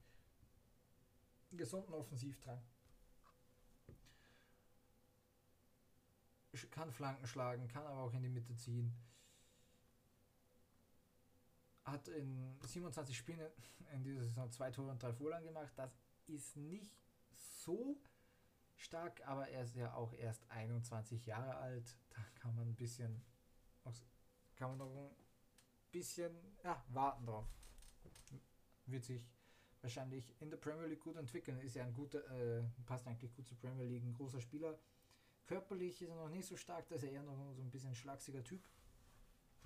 gesunden 1.53 1.95
Offensivdrang. 1.95 2.61
Kann 6.71 6.93
Flanken 6.93 7.27
schlagen, 7.27 7.69
kann 7.69 7.87
aber 7.87 8.01
auch 8.01 8.15
in 8.15 8.23
die 8.23 8.29
Mitte 8.29 8.55
ziehen. 8.57 8.95
Hat 11.85 12.09
in 12.09 12.59
27 12.63 13.17
Spielen 13.17 13.51
in 13.93 14.03
dieser 14.03 14.25
Saison 14.25 14.51
zwei 14.51 14.71
Tore 14.71 14.91
und 14.91 15.03
drei 15.03 15.13
Vorlagen 15.13 15.47
gemacht. 15.47 15.73
Das 15.77 15.91
ist 16.27 16.57
nicht 16.57 16.93
so 17.65 17.97
stark, 18.77 19.27
aber 19.27 19.49
er 19.49 19.63
ist 19.63 19.77
ja 19.77 19.95
auch 19.95 20.13
erst 20.15 20.51
21 20.51 21.27
Jahre 21.27 21.57
alt. 21.57 21.97
Da 22.11 22.23
kann 22.37 22.55
man 22.57 22.69
ein 22.69 22.77
bisschen 22.77 23.23
kann 24.57 24.71
man 24.71 24.79
noch 24.79 24.95
ein 24.95 25.11
bisschen 25.91 26.33
ja, 26.63 26.83
warten 26.89 27.27
drauf. 27.27 27.47
Wird 28.87 29.05
sich 29.05 29.23
wahrscheinlich 29.81 30.35
in 30.41 30.51
der 30.51 30.57
Premier 30.57 30.87
League 30.87 31.01
gut 31.01 31.17
entwickeln. 31.17 31.59
Ist 31.61 31.77
ja 31.77 31.85
ein 31.85 31.93
guter, 31.93 32.19
äh, 32.31 32.63
passt 32.87 33.07
eigentlich 33.07 33.35
gut 33.35 33.47
zur 33.47 33.59
Premier 33.59 33.85
League, 33.85 34.05
ein 34.05 34.15
großer 34.15 34.41
Spieler. 34.41 34.79
Körperlich 35.47 36.01
ist 36.01 36.09
er 36.09 36.17
noch 36.17 36.29
nicht 36.29 36.47
so 36.47 36.57
stark, 36.57 36.89
da 36.89 36.95
ist 36.95 37.05
er 37.05 37.13
eher 37.13 37.23
noch 37.23 37.37
so 37.55 37.63
ein 37.63 37.71
bisschen 37.71 37.95
schlagsiger 37.95 38.43
Typ. 38.43 38.63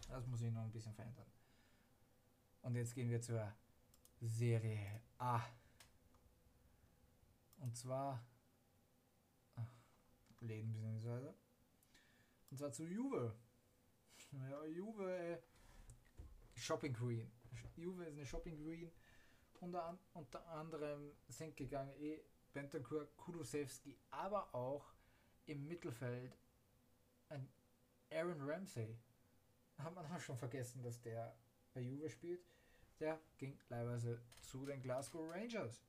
Das 0.09 0.27
muss 0.27 0.43
ich 0.43 0.51
noch 0.51 0.63
ein 0.63 0.73
bisschen 0.73 0.95
verändern. 0.95 1.27
Und 2.63 2.75
jetzt 2.75 2.95
gehen 2.95 3.11
wir 3.11 3.21
zur 3.21 3.53
Serie 4.21 5.03
A. 5.19 5.41
Und 7.59 7.77
zwar. 7.77 8.25
Läden 10.41 10.73
bzw. 10.73 11.33
Und 12.51 12.57
zwar 12.59 12.73
zu 12.73 12.85
Juve. 12.85 13.35
Ja, 14.33 14.65
Juve, 14.67 15.17
äh, 15.17 15.39
Shopping 16.55 16.93
Queen. 16.93 17.31
Juve 17.77 18.05
ist 18.05 18.17
eine 18.17 18.27
Shopping 18.27 18.57
Queen. 18.57 18.91
Unter, 19.61 19.85
an, 19.85 19.99
unter 20.15 20.47
anderem 20.49 21.13
sind 21.29 21.57
gegangen 21.57 21.93
eh 21.99 22.23
Bentancur, 22.53 23.09
Kulusewski, 23.17 23.99
aber 24.11 24.55
auch 24.55 24.93
im 25.49 25.67
Mittelfeld 25.67 26.39
ein 27.29 27.49
Aaron 28.11 28.41
Ramsey. 28.41 28.99
Hat 29.79 29.95
man 29.95 30.07
auch 30.07 30.21
schon 30.21 30.37
vergessen, 30.37 30.83
dass 30.83 31.01
der 31.01 31.37
bei 31.73 31.81
Juve 31.81 32.11
spielt. 32.11 32.45
Der 33.01 33.21
ging 33.37 33.59
leihweise 33.69 34.21
zu 34.43 34.67
den 34.67 34.83
Glasgow 34.83 35.31
Rangers. 35.31 35.83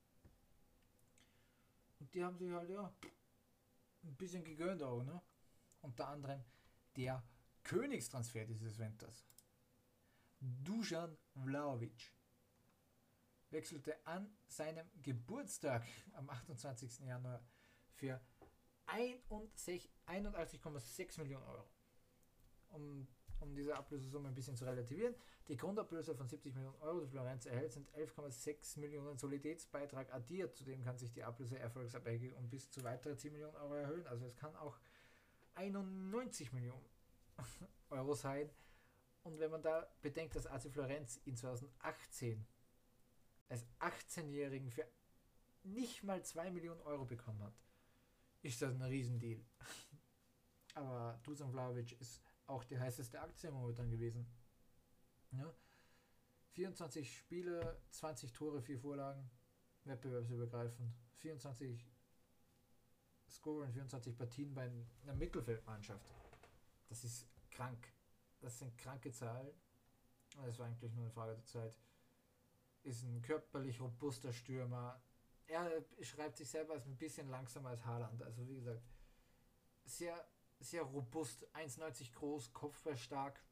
Und 1.99 2.13
die 2.13 2.23
haben 2.23 2.37
sich 2.37 2.51
halt 2.51 2.69
ja 2.69 2.93
ein 4.03 4.15
bisschen 4.15 4.43
gegönnt 4.43 4.81
auch, 4.83 5.03
ne? 5.03 5.21
Unter 5.81 6.07
anderem 6.07 6.43
der 6.95 7.23
Königstransfer 7.63 8.45
dieses 8.45 8.77
Winters. 8.77 9.25
Dusan 10.39 11.17
Vlaovic 11.33 12.13
wechselte 13.49 14.05
an 14.05 14.29
seinem 14.47 14.87
Geburtstag 15.01 15.85
am 16.13 16.29
28. 16.29 16.99
Januar 16.99 17.43
für 17.95 18.21
81,6 18.91 21.19
Millionen 21.19 21.45
Euro. 21.45 21.65
Um, 22.69 23.07
um 23.39 23.55
diese 23.55 23.75
Ablösesumme 23.75 24.29
ein 24.29 24.35
bisschen 24.35 24.55
zu 24.55 24.65
relativieren, 24.65 25.15
die 25.47 25.57
Grundablöse 25.57 26.13
von 26.13 26.27
70 26.27 26.53
Millionen 26.53 26.79
Euro, 26.81 27.01
die 27.01 27.07
Florenz 27.07 27.45
erhält, 27.45 27.71
sind 27.71 27.89
11,6 27.95 28.79
Millionen 28.79 29.17
Soliditätsbeitrag 29.17 30.13
addiert. 30.13 30.55
Zudem 30.55 30.83
kann 30.83 30.97
sich 30.97 31.11
die 31.11 31.23
Ablöse 31.23 31.57
erfolgsabhängig 31.57 32.33
um 32.33 32.49
bis 32.49 32.69
zu 32.69 32.83
weitere 32.83 33.15
10 33.15 33.31
Millionen 33.31 33.55
Euro 33.55 33.73
erhöhen. 33.73 34.05
Also 34.07 34.25
es 34.25 34.35
kann 34.35 34.55
auch 34.57 34.77
91 35.55 36.53
Millionen 36.53 36.85
Euro 37.89 38.13
sein. 38.13 38.49
Und 39.23 39.39
wenn 39.39 39.51
man 39.51 39.61
da 39.61 39.87
bedenkt, 40.01 40.35
dass 40.35 40.47
AC 40.47 40.71
Florenz 40.71 41.17
in 41.25 41.35
2018 41.35 42.45
als 43.49 43.65
18-Jährigen 43.79 44.71
für 44.71 44.85
nicht 45.63 46.03
mal 46.03 46.23
2 46.23 46.51
Millionen 46.51 46.81
Euro 46.81 47.05
bekommen 47.05 47.43
hat, 47.43 47.53
ist 48.41 48.61
das 48.61 48.73
ein 48.73 48.81
Riesendeal. 48.81 49.43
Aber 50.75 51.19
Dusan 51.23 51.51
Vlaovic 51.51 51.99
ist 51.99 52.21
auch 52.45 52.63
die 52.63 52.79
heißeste 52.79 53.19
Aktie 53.19 53.51
momentan 53.51 53.89
gewesen. 53.89 54.25
Ja? 55.31 55.53
24 56.51 57.17
Spiele, 57.17 57.81
20 57.91 58.33
Tore, 58.33 58.61
4 58.61 58.79
Vorlagen, 58.79 59.29
wettbewerbsübergreifend, 59.85 60.93
24 61.17 61.87
Score 63.29 63.65
und 63.65 63.71
24 63.71 64.17
Partien 64.17 64.53
bei 64.53 64.69
einer 65.03 65.13
Mittelfeldmannschaft. 65.13 66.13
Das 66.87 67.03
ist 67.03 67.27
krank. 67.51 67.93
Das 68.39 68.57
sind 68.57 68.77
kranke 68.77 69.11
Zahlen. 69.11 69.53
Das 70.45 70.57
war 70.57 70.67
eigentlich 70.67 70.91
nur 70.93 71.05
eine 71.05 71.13
Frage 71.13 71.35
der 71.35 71.45
Zeit. 71.45 71.75
Ist 72.83 73.03
ein 73.03 73.21
körperlich 73.21 73.79
robuster 73.79 74.31
Stürmer. 74.31 75.01
Er 75.49 75.83
schreibt 76.01 76.37
sich 76.37 76.47
selber 76.47 76.75
als 76.75 76.85
ein 76.85 76.95
bisschen 76.95 77.27
langsamer 77.27 77.69
als 77.69 77.83
Haaland. 77.83 78.21
Also 78.21 78.47
wie 78.47 78.55
gesagt, 78.55 78.83
sehr, 79.83 80.27
sehr 80.59 80.83
robust, 80.83 81.47
1,90 81.55 82.13
groß, 82.13 82.53
Kopfball 82.53 82.95
stark. 82.95 83.43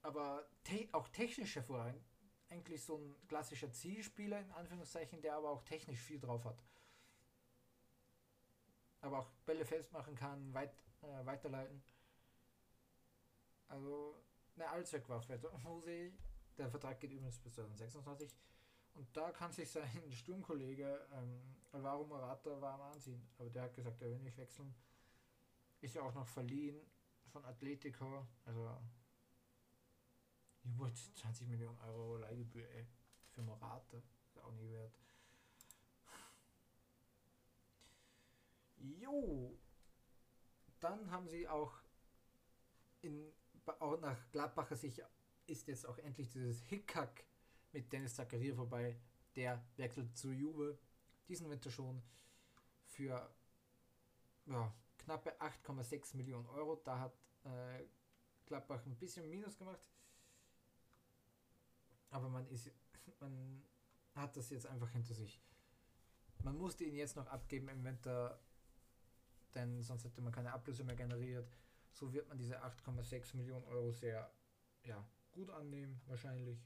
Aber 0.00 0.48
te 0.64 0.88
auch 0.92 1.08
technisch 1.08 1.54
hervorragend. 1.56 2.02
Eigentlich 2.48 2.82
so 2.82 2.96
ein 2.96 3.26
klassischer 3.26 3.70
Zielspieler 3.72 4.40
in 4.40 4.50
Anführungszeichen, 4.52 5.20
der 5.20 5.36
aber 5.36 5.50
auch 5.50 5.62
technisch 5.62 6.00
viel 6.00 6.18
drauf 6.18 6.44
hat. 6.44 6.64
Aber 9.02 9.18
auch 9.18 9.30
Bälle 9.44 9.66
festmachen 9.66 10.14
kann, 10.14 10.54
weit 10.54 10.74
äh, 11.02 11.26
weiterleiten. 11.26 11.82
Also 13.68 14.24
eine 14.56 14.68
Allzweckwaffe. 14.70 15.38
Jose, 15.62 16.12
der 16.56 16.70
Vertrag 16.70 17.00
geht 17.00 17.12
übrigens 17.12 17.38
bis 17.38 17.54
2026. 17.54 18.34
Und 18.94 19.16
da 19.16 19.30
kann 19.32 19.52
sich 19.52 19.70
sein 19.70 19.90
Sturmkollege 20.12 21.06
ähm, 21.12 21.40
Alvaro 21.72 22.04
Morata 22.04 22.60
warm 22.60 22.80
anziehen. 22.80 23.26
Aber 23.38 23.50
der 23.50 23.64
hat 23.64 23.74
gesagt, 23.74 24.00
er 24.00 24.10
will 24.10 24.20
nicht 24.20 24.36
wechseln. 24.36 24.74
Ist 25.80 25.94
ja 25.94 26.02
auch 26.02 26.14
noch 26.14 26.26
verliehen 26.26 26.80
von 27.26 27.44
Atletico. 27.44 28.26
Also 28.44 28.70
über 30.64 30.92
20 30.94 31.48
Millionen 31.48 31.78
Euro 31.80 32.16
Leihgebühr, 32.18 32.68
ey. 32.70 32.86
Für 33.30 33.42
Morata. 33.42 34.00
Ist 34.28 34.38
auch 34.38 34.52
nie 34.52 34.70
wert. 34.70 34.96
Jo, 38.76 39.58
dann 40.78 41.10
haben 41.10 41.28
sie 41.28 41.48
auch 41.48 41.72
in 43.00 43.32
auch 43.78 43.98
nach 44.00 44.18
Gladbacher 44.30 44.76
Sicht 44.76 45.02
ist 45.46 45.66
jetzt 45.68 45.86
auch 45.86 45.96
endlich 45.98 46.30
dieses 46.30 46.60
Hickhack 46.64 47.24
mit 47.74 47.92
Dennis 47.92 48.14
Zakaria 48.14 48.54
vorbei. 48.54 48.96
Der 49.36 49.62
wechselt 49.76 50.16
zu 50.16 50.32
Juve 50.32 50.78
diesen 51.28 51.50
Winter 51.50 51.70
schon 51.70 52.02
für 52.86 53.30
ja, 54.46 54.72
knappe 54.96 55.38
8,6 55.40 56.16
Millionen 56.16 56.46
Euro. 56.46 56.76
Da 56.76 56.98
hat 56.98 57.14
äh, 57.44 57.84
Gladbach 58.46 58.86
ein 58.86 58.96
bisschen 58.96 59.28
Minus 59.28 59.58
gemacht. 59.58 59.90
Aber 62.10 62.30
man 62.30 62.46
ist 62.48 62.70
man 63.20 63.62
hat 64.14 64.36
das 64.36 64.48
jetzt 64.48 64.66
einfach 64.66 64.90
hinter 64.90 65.12
sich. 65.12 65.42
Man 66.42 66.56
musste 66.56 66.84
ihn 66.84 66.94
jetzt 66.94 67.16
noch 67.16 67.26
abgeben 67.26 67.68
im 67.68 67.84
Winter 67.84 68.40
denn 69.54 69.82
sonst 69.82 70.04
hätte 70.04 70.20
man 70.20 70.32
keine 70.32 70.52
Ablöse 70.52 70.84
mehr 70.84 70.96
generiert. 70.96 71.56
So 71.92 72.12
wird 72.12 72.28
man 72.28 72.38
diese 72.38 72.62
8,6 72.62 73.36
Millionen 73.36 73.64
Euro 73.66 73.92
sehr 73.92 74.30
ja, 74.84 75.06
gut 75.32 75.50
annehmen, 75.50 76.00
wahrscheinlich. 76.06 76.58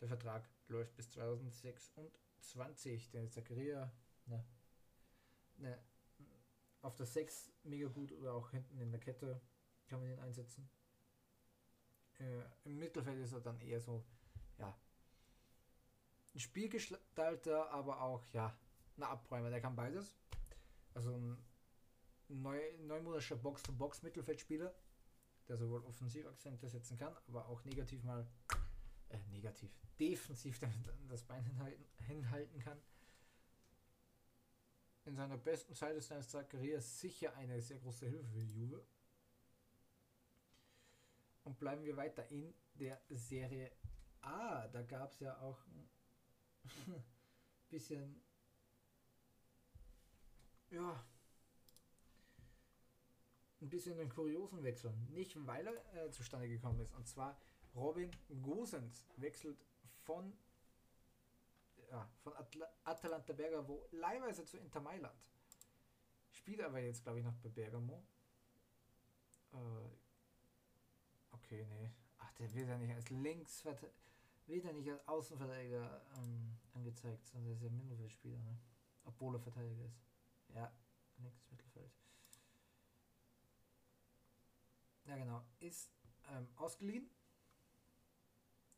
Der 0.00 0.08
Vertrag 0.08 0.48
läuft 0.68 0.94
bis 0.96 1.10
2026. 1.10 3.10
Der 3.10 3.30
Zakaria 3.30 3.92
ne, 4.26 4.44
ne, 5.56 5.78
auf 6.82 6.94
der 6.96 7.06
6 7.06 7.52
mega 7.64 7.88
gut 7.88 8.12
oder 8.12 8.34
auch 8.34 8.50
hinten 8.50 8.78
in 8.78 8.90
der 8.90 9.00
Kette 9.00 9.40
kann 9.86 10.00
man 10.00 10.10
ihn 10.10 10.18
einsetzen. 10.18 10.68
Äh, 12.18 12.42
Im 12.64 12.78
Mittelfeld 12.78 13.20
ist 13.20 13.32
er 13.32 13.40
dann 13.40 13.60
eher 13.60 13.80
so, 13.80 14.04
ja, 14.58 14.76
ein 16.34 16.40
Spielgestalter, 16.40 17.70
aber 17.70 18.00
auch, 18.00 18.24
ja, 18.32 18.56
ein 18.96 19.02
Abräumer, 19.02 19.50
der 19.50 19.60
kann 19.60 19.76
beides. 19.76 20.14
Also 20.94 21.12
ein 21.12 21.36
neu, 22.28 22.60
neumodischer 22.78 23.36
Box-to-Box-Mittelfeldspieler, 23.36 24.72
der 25.48 25.56
sowohl 25.56 25.84
offensiv 25.84 26.26
Akzente 26.26 26.68
setzen 26.68 26.96
kann, 26.96 27.14
aber 27.28 27.48
auch 27.48 27.64
negativ 27.64 28.02
mal, 28.04 28.26
äh, 29.14 29.30
negativ, 29.30 29.70
defensiv 29.98 30.60
das 31.08 31.22
Bein 31.22 31.44
hinhalten, 31.44 31.84
hinhalten 32.06 32.58
kann. 32.60 32.80
In 35.06 35.16
seiner 35.16 35.36
besten 35.36 35.74
Zeit 35.74 35.96
ist 35.96 36.10
Dennis 36.10 36.30
Zacharias 36.30 37.00
sicher 37.00 37.34
eine 37.36 37.60
sehr 37.60 37.78
große 37.78 38.06
Hilfe 38.06 38.28
für 38.28 38.40
Juve. 38.40 38.86
Und 41.44 41.58
bleiben 41.58 41.84
wir 41.84 41.96
weiter 41.96 42.26
in 42.30 42.54
der 42.74 43.00
Serie 43.10 43.70
A. 44.22 44.66
Da 44.68 44.82
gab 44.82 45.12
es 45.12 45.20
ja 45.20 45.38
auch 45.40 45.58
ein 45.66 45.88
bisschen, 47.68 48.22
ja, 50.70 51.04
ein 53.60 53.68
bisschen 53.68 54.00
einen 54.00 54.08
kuriosen 54.08 54.62
Wechsel. 54.62 54.94
Nicht 55.10 55.36
weil 55.46 55.66
er 55.66 56.06
äh, 56.06 56.10
zustande 56.10 56.48
gekommen 56.48 56.80
ist. 56.80 56.94
Und 56.94 57.06
zwar 57.06 57.38
Robin 57.74 58.10
Gosens 58.42 59.06
wechselt 59.16 59.58
von, 60.04 60.32
ja, 61.90 62.08
von 62.22 62.34
Atla 62.36 62.66
Atalanta 62.84 63.32
Bergamo 63.32 63.86
leihweise 63.90 64.44
zu 64.44 64.58
Inter 64.58 64.80
Mailand. 64.80 65.18
Spielt 66.30 66.60
aber 66.60 66.80
jetzt, 66.80 67.02
glaube 67.02 67.18
ich, 67.18 67.24
noch 67.24 67.34
bei 67.34 67.48
Bergamo. 67.48 68.04
Äh, 69.52 69.56
okay, 71.32 71.64
nee. 71.66 71.90
Ach, 72.18 72.32
der 72.32 72.52
wird 72.54 72.68
ja 72.68 72.78
nicht 72.78 72.94
als 72.94 73.10
Linksverteidiger, 73.10 73.92
wird 74.46 74.64
ja 74.64 74.72
nicht 74.72 74.90
als 74.90 75.08
Außenverteidiger 75.08 76.02
ähm, 76.18 76.58
angezeigt, 76.74 77.26
sondern 77.26 77.46
der 77.46 77.54
ist 77.54 77.62
ja 77.62 77.70
Mittelfeldspieler, 77.70 78.38
ne? 78.38 78.58
Obwohl 79.04 79.34
er 79.36 79.40
Verteidiger 79.40 79.84
ist. 79.84 80.00
Ja, 80.54 80.72
links 81.18 81.44
Mittelfeld. 81.50 81.92
Ja, 85.06 85.16
genau. 85.16 85.44
Ist 85.60 85.90
ähm, 86.30 86.48
ausgeliehen. 86.56 87.10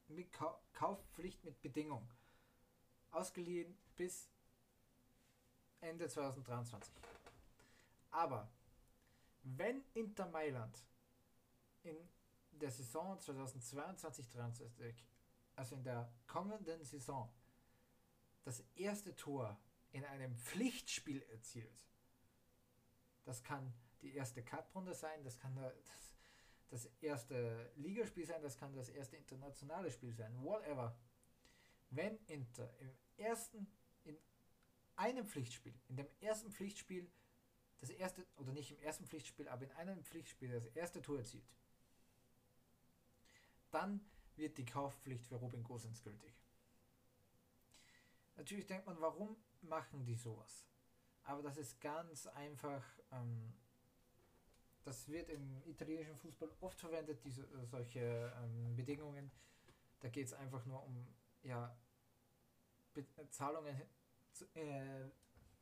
Mit 0.09 0.33
Kau 0.33 0.61
Kaufpflicht 0.73 1.45
mit 1.45 1.61
Bedingung. 1.63 2.09
Ausgeliehen 3.11 3.77
bis 3.97 4.29
Ende 5.81 6.09
2023. 6.09 6.93
Aber 8.11 8.49
wenn 9.43 9.85
Inter 9.95 10.29
Mailand 10.29 10.77
in 11.83 11.97
der 12.53 12.71
Saison 12.71 13.19
2022-23, 13.19 14.95
also 15.55 15.77
in 15.77 15.85
der 15.85 16.13
kommenden 16.27 16.85
Saison, 16.85 17.33
das 18.45 18.63
erste 18.75 19.15
Tor 19.17 19.59
in 19.93 20.05
einem 20.05 20.37
Pflichtspiel 20.37 21.23
erzielt, 21.31 21.87
das 23.25 23.43
kann 23.43 23.73
die 24.03 24.15
erste 24.15 24.43
Cup-Runde 24.43 24.95
sein, 24.95 25.23
das 25.25 25.39
kann 25.39 25.55
das 25.55 26.16
das 26.69 26.87
erste 27.01 27.71
Ligaspiel 27.77 28.27
sein, 28.27 28.43
das 28.43 28.57
kann 28.57 28.75
das 28.75 28.89
erste 28.89 29.17
internationale 29.17 29.91
Spiel 29.91 30.13
sein, 30.13 30.33
whatever. 30.43 30.97
Wenn 31.91 32.19
Inter 32.27 32.73
im 32.81 32.91
ersten, 33.17 33.67
in 34.05 34.19
einem 34.97 35.27
Pflichtspiel, 35.27 35.75
in 35.89 35.97
dem 35.97 36.09
ersten 36.21 36.51
Pflichtspiel, 36.51 37.11
das 37.79 37.91
erste, 37.91 38.27
oder 38.37 38.53
nicht 38.53 38.71
im 38.71 38.79
ersten 38.81 39.07
Pflichtspiel, 39.07 39.49
aber 39.49 39.65
in 39.65 39.73
einem 39.73 40.03
Pflichtspiel 40.03 40.51
das 40.51 40.67
erste 40.75 41.03
Tor 41.03 41.19
erzielt, 41.19 41.47
dann 43.71 44.01
wird 44.37 44.59
die 44.59 44.65
Kaufpflicht 44.65 45.27
für 45.27 45.37
Robin 45.37 45.63
Gosens 45.63 46.03
gültig. 46.03 46.35
Natürlich 48.37 48.67
denkt 48.67 48.87
man, 48.87 49.01
warum 49.01 49.37
machen 49.63 50.05
die 50.05 50.15
sowas? 50.15 50.67
Aber 51.25 51.43
das 51.43 51.57
ist 51.57 51.81
ganz 51.81 52.27
einfach 52.29 52.85
ähm, 53.11 53.53
das 54.87 55.09
wird 55.09 55.29
im 55.31 55.63
italienischen 55.67 56.17
Fußball 56.17 56.49
oft 56.61 56.79
verwendet, 56.79 57.25
diese 57.25 57.43
äh, 57.43 57.67
solche 57.67 58.33
ähm, 58.41 58.77
Bedingungen. 58.77 59.33
Da 59.99 60.09
geht 60.09 60.27
es 60.27 60.33
einfach 60.33 60.65
nur 60.65 60.81
um 60.85 61.09
ja, 61.43 61.77
äh, 62.95 63.03
Zahlungen 63.31 63.83
zu, 64.33 64.45
äh, 64.55 65.11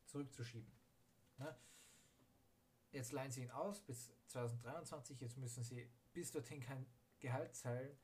zurückzuschieben. 0.05 0.71
Ne? 1.39 1.57
Jetzt 2.93 3.13
leihen 3.13 3.31
sie 3.31 3.43
ihn 3.45 3.51
aus 3.51 3.81
bis 3.81 4.13
2023, 4.27 5.19
jetzt 5.21 5.39
müssen 5.39 5.65
sie 5.65 5.89
bis 6.13 6.31
dorthin 6.31 6.61
kein 6.61 6.87
Gehalt 7.19 7.57
zahlen. 7.57 7.97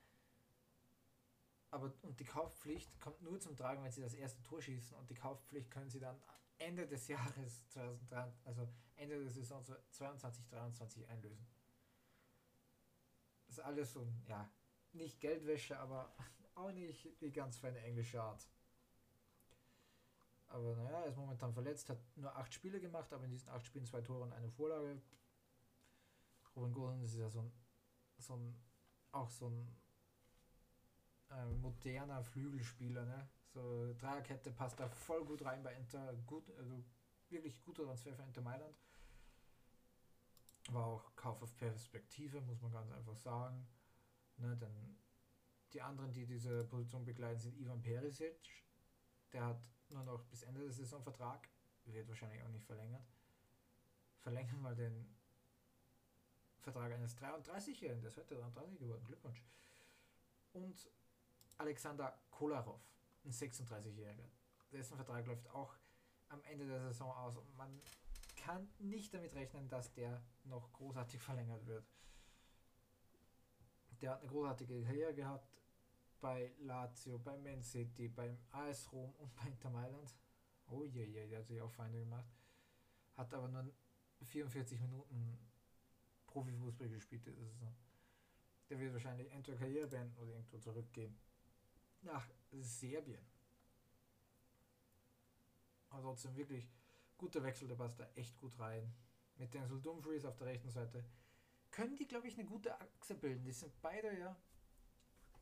Aber 1.71 1.93
und 2.01 2.19
die 2.19 2.25
Kaufpflicht 2.25 2.99
kommt 2.99 3.21
nur 3.21 3.39
zum 3.41 3.55
Tragen, 3.57 3.85
wenn 3.85 3.93
sie 3.93 4.01
das 4.01 4.15
erste 4.15 4.43
Tor 4.43 4.63
schießen 4.63 4.97
und 4.97 5.11
die 5.11 5.15
Kaufpflicht 5.15 5.71
können 5.71 5.91
sie 5.91 6.01
dann 6.01 6.21
Ende 6.61 6.87
des 6.87 7.09
Jahres 7.09 7.67
2003, 7.69 8.33
also 8.45 8.69
Ende 8.97 9.19
der 9.19 9.31
Saison 9.31 9.65
22, 9.91 10.47
23 10.47 11.09
einlösen. 11.09 11.47
Das 13.47 13.59
ist 13.59 13.65
alles 13.65 13.93
so, 13.93 14.07
ja, 14.29 14.49
nicht 14.93 15.21
Geldwäsche, 15.21 15.79
aber 15.79 16.15
auch 16.55 16.71
nicht 16.73 17.21
die 17.21 17.33
ganz 17.33 17.59
feine 17.59 17.81
englische 17.81 18.23
Art. 18.23 18.47
Aber 20.49 20.77
naja, 20.77 21.01
er 21.01 21.07
ist 21.07 21.17
momentan 21.17 21.53
verletzt, 21.55 21.89
hat 21.89 21.99
nur 22.17 22.37
acht 22.37 22.53
Spiele 22.53 22.81
gemacht, 22.81 23.13
aber 23.13 23.25
in 23.25 23.31
diesen 23.31 23.49
acht 23.51 23.65
Spielen 23.65 23.87
zwei 23.87 24.03
Tore 24.03 24.25
und 24.25 24.33
eine 24.33 24.51
Vorlage. 24.51 25.01
Robin 26.57 26.73
Gosens 26.73 27.13
ist 27.13 27.21
ja 27.21 27.31
so 27.31 27.41
ein, 27.41 27.53
so 28.19 28.35
ein 28.35 28.61
auch 29.13 29.31
so 29.31 29.49
ein 29.49 29.77
äh, 31.31 31.47
moderner 31.47 32.23
Flügelspieler, 32.23 33.05
ne? 33.05 33.29
So 33.53 33.93
Dreierkette 33.95 34.53
passt 34.53 34.79
da 34.79 34.89
voll 34.89 35.25
gut 35.25 35.45
rein 35.45 35.63
bei 35.63 35.75
Inter. 35.75 36.15
Gut, 36.27 36.51
also 36.57 36.85
wirklich 37.29 37.61
guter 37.63 37.85
Transfer 37.85 38.15
für 38.15 38.23
Inter 38.23 38.43
Mailand. 38.43 38.77
War 40.71 40.87
auch 40.87 41.17
Kauf 41.17 41.43
auf 41.43 41.57
Perspektive, 41.57 42.41
muss 42.43 42.61
man 42.61 42.73
ganz 42.73 42.93
einfach 42.93 43.17
sagen. 43.17 43.67
Ne, 44.37 44.57
denn 44.57 44.97
die 45.73 45.83
anderen, 45.83 46.13
die 46.13 46.27
diese 46.27 46.65
Position 46.65 47.05
begleiten, 47.05 47.41
sind 47.41 47.59
Ivan 47.59 47.83
Perisic. 47.83 48.39
Der 49.33 49.45
hat 49.47 49.63
nur 49.89 50.05
noch 50.05 50.25
bis 50.25 50.43
Ende 50.43 50.61
der 50.61 50.73
Saison 50.73 51.03
Vertrag. 51.03 51.49
Wird 51.87 52.09
wahrscheinlich 52.09 52.43
auch 52.43 52.49
nicht 52.49 52.67
verlängert. 52.67 53.05
Verlängern 54.21 54.63
mal 54.63 54.77
den 54.77 55.13
Vertrag 56.61 56.93
eines 56.93 57.17
33-Jährigen. 57.17 58.01
Der 58.03 58.11
ist 58.11 58.17
heute 58.17 58.37
33 58.37 58.79
geworden. 58.79 59.05
Glückwunsch. 59.05 59.43
Und 60.53 60.89
Alexander 61.59 62.17
Kolarov 62.31 62.81
ein 63.25 63.33
36-Jähriger. 63.33 64.29
Dessen 64.73 64.97
Vertrag 64.97 65.27
läuft 65.27 65.49
auch 65.51 65.77
am 66.29 66.43
Ende 66.45 66.67
der 66.67 66.81
Saison 66.81 67.13
aus 67.13 67.37
und 67.37 67.57
man 67.57 67.81
kann 68.37 68.69
nicht 68.79 69.13
damit 69.13 69.35
rechnen, 69.35 69.69
dass 69.69 69.93
der 69.93 70.23
noch 70.45 70.73
großartig 70.73 71.21
verlängert 71.29 71.67
wird. 71.67 71.85
Der 74.01 74.13
hat 74.13 74.21
eine 74.21 74.31
großartige 74.31 74.83
Karriere 74.83 75.15
gehabt 75.15 75.51
bei 76.21 76.53
Lazio, 76.61 77.19
bei 77.19 77.37
Man 77.39 77.63
City, 77.63 78.09
beim 78.09 78.39
AS 78.51 78.91
Rom 78.93 79.15
und 79.19 79.35
bei 79.35 79.49
Inter 79.49 79.71
Mailand. 79.71 80.15
Oh 80.67 80.85
je, 80.85 81.05
je, 81.05 81.27
der 81.27 81.41
hat 81.41 81.47
sich 81.47 81.61
auch 81.61 81.71
Feinde 81.71 81.99
gemacht. 81.99 82.31
Hat 83.17 83.35
aber 83.35 83.49
nur 83.49 83.71
44 84.23 84.81
Minuten 84.81 85.39
Profifußball 86.27 86.89
gespielt 86.89 87.27
diese 87.27 87.45
Saison. 87.45 87.75
Der 88.69 88.79
wird 88.79 88.93
wahrscheinlich 88.93 89.31
entweder 89.33 89.59
Karriere 89.59 89.89
beenden 89.89 90.17
oder 90.19 90.31
irgendwo 90.31 90.59
zurückgehen 90.59 91.19
nach 92.03 92.29
Serbien. 92.53 93.25
Also 95.91 96.09
trotzdem 96.09 96.37
wirklich 96.37 96.69
guter 97.19 97.43
Wechsel, 97.43 97.69
der 97.69 97.77
passt 97.77 97.99
da 97.99 98.09
echt 98.15 98.37
gut 98.37 98.59
rein. 98.59 98.95
Mit 99.37 99.55
Denzel 99.55 99.81
Dumfries 99.81 100.25
auf 100.25 100.37
der 100.37 100.49
rechten 100.49 100.71
Seite. 100.71 101.05
Können 101.71 101.97
die, 101.97 102.07
glaube 102.07 102.29
ich, 102.29 102.39
eine 102.39 102.47
gute 102.47 102.79
Achse 102.81 103.15
bilden. 103.15 103.45
Die 103.45 103.53
sind 103.53 103.73
beide 103.81 104.19
ja 104.19 104.37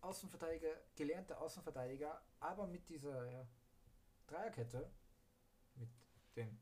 Außenverteidiger, 0.00 0.70
gelernte 0.94 1.38
Außenverteidiger, 1.38 2.22
aber 2.40 2.66
mit 2.66 2.88
dieser 2.88 3.28
ja, 3.30 3.46
Dreierkette, 4.26 4.90
mit 5.74 5.90
den 6.36 6.60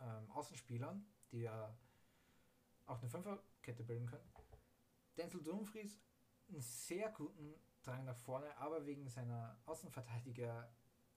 ähm, 0.00 0.30
Außenspielern, 0.30 1.06
die 1.30 1.40
ja 1.40 1.76
auch 2.86 2.98
eine 3.00 3.10
Fünferkette 3.10 3.84
bilden 3.84 4.06
können. 4.06 4.32
Denzel 5.16 5.42
Dumfries 5.42 6.00
einen 6.48 6.62
sehr 6.62 7.10
guten 7.10 7.54
Drang 7.82 8.04
nach 8.04 8.16
vorne, 8.16 8.56
aber 8.58 8.84
wegen 8.86 9.08
seiner 9.08 9.58
Außenverteidiger, 9.66 10.70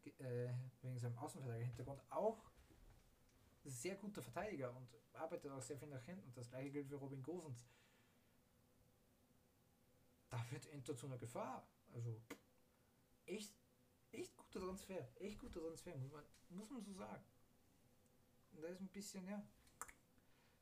äh, 0.05 0.49
wegen 0.81 0.97
seinem 0.97 1.17
Außenverteidiger-Hintergrund 1.17 2.01
auch 2.09 2.51
sehr 3.63 3.95
guter 3.95 4.21
Verteidiger 4.21 4.75
und 4.75 4.87
arbeitet 5.13 5.51
auch 5.51 5.61
sehr 5.61 5.77
viel 5.77 5.87
nach 5.89 6.03
hinten. 6.03 6.33
Das 6.33 6.49
gleiche 6.49 6.71
gilt 6.71 6.87
für 6.87 6.95
Robin 6.95 7.21
Gosens. 7.21 7.67
Da 10.29 10.43
wird 10.51 10.65
Inter 10.67 10.95
zu 10.95 11.07
einer 11.07 11.17
Gefahr. 11.17 11.67
Also 11.93 12.21
echt, 13.25 13.53
echt 14.11 14.35
guter 14.37 14.61
Transfer. 14.61 15.07
Echt 15.19 15.39
guter 15.39 15.59
Transfer, 15.61 15.95
muss 15.97 16.11
man, 16.11 16.23
muss 16.49 16.69
man 16.69 16.83
so 16.83 16.93
sagen. 16.93 17.23
Und 18.53 18.63
da 18.63 18.67
ist 18.69 18.81
ein 18.81 18.87
bisschen, 18.87 19.27
ja, 19.27 19.43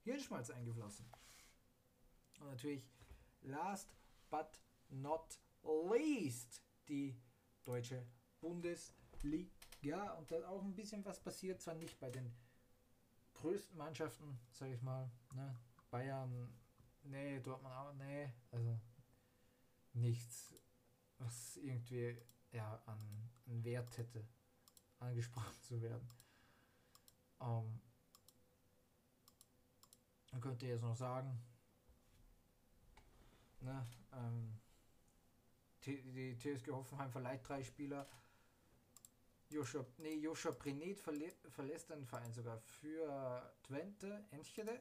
Hirnschmalz 0.04 0.50
eingeflossen. 0.50 1.06
Und 2.40 2.48
natürlich, 2.48 2.90
last 3.42 3.94
but 4.30 4.60
not 4.90 5.40
least 5.64 6.62
die 6.88 7.20
deutsche 7.64 8.06
Bundesliga. 8.40 10.14
Und 10.14 10.32
da 10.32 10.48
auch 10.50 10.64
ein 10.64 10.76
bisschen 10.76 11.04
was 11.06 11.20
passiert, 11.22 11.62
zwar 11.62 11.76
nicht 11.76 12.00
bei 12.00 12.10
den 12.10 12.34
größten 13.34 13.78
Mannschaften, 13.78 14.40
sage 14.52 14.74
ich 14.74 14.82
mal, 14.82 15.10
ne? 15.34 15.56
Bayern, 15.90 16.54
nee, 17.04 17.40
Dortmund 17.40 17.74
auch, 17.74 17.94
nee, 17.94 18.32
also 18.52 18.80
nichts, 19.94 20.54
was 21.18 21.58
irgendwie 21.58 22.18
ja, 22.52 22.82
an, 22.86 23.32
an 23.48 23.64
Wert 23.64 23.98
hätte, 23.98 24.28
angesprochen 25.00 25.62
zu 25.64 25.82
werden. 25.82 26.08
Ähm, 27.42 27.82
man 30.32 30.42
könnte 30.42 30.68
jetzt 30.68 30.82
noch 30.82 30.96
sagen, 30.96 31.42
ne, 33.62 33.88
ähm, 34.14 34.60
die 35.98 36.38
TSG 36.38 36.72
Hoffenheim 36.72 37.12
verleiht 37.12 37.48
drei 37.48 37.64
Spieler. 37.64 38.08
Joshua, 39.50 39.86
nee, 39.98 40.16
Joshua 40.16 40.52
Prinet 40.52 41.00
verlä 41.00 41.32
verlässt 41.50 41.90
den 41.90 42.06
Verein 42.06 42.32
sogar 42.34 42.60
für 42.60 43.54
Twente, 43.64 44.26
Enschede. 44.32 44.80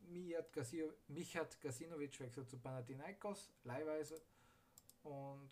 Mijat, 0.00 0.52
Gasio, 0.52 0.92
Michat 1.08 1.58
Gasinovic 1.60 2.20
wechselt 2.20 2.50
zu 2.50 2.58
Panathinaikos, 2.58 3.50
leihweise. 3.64 4.20
Und 5.02 5.50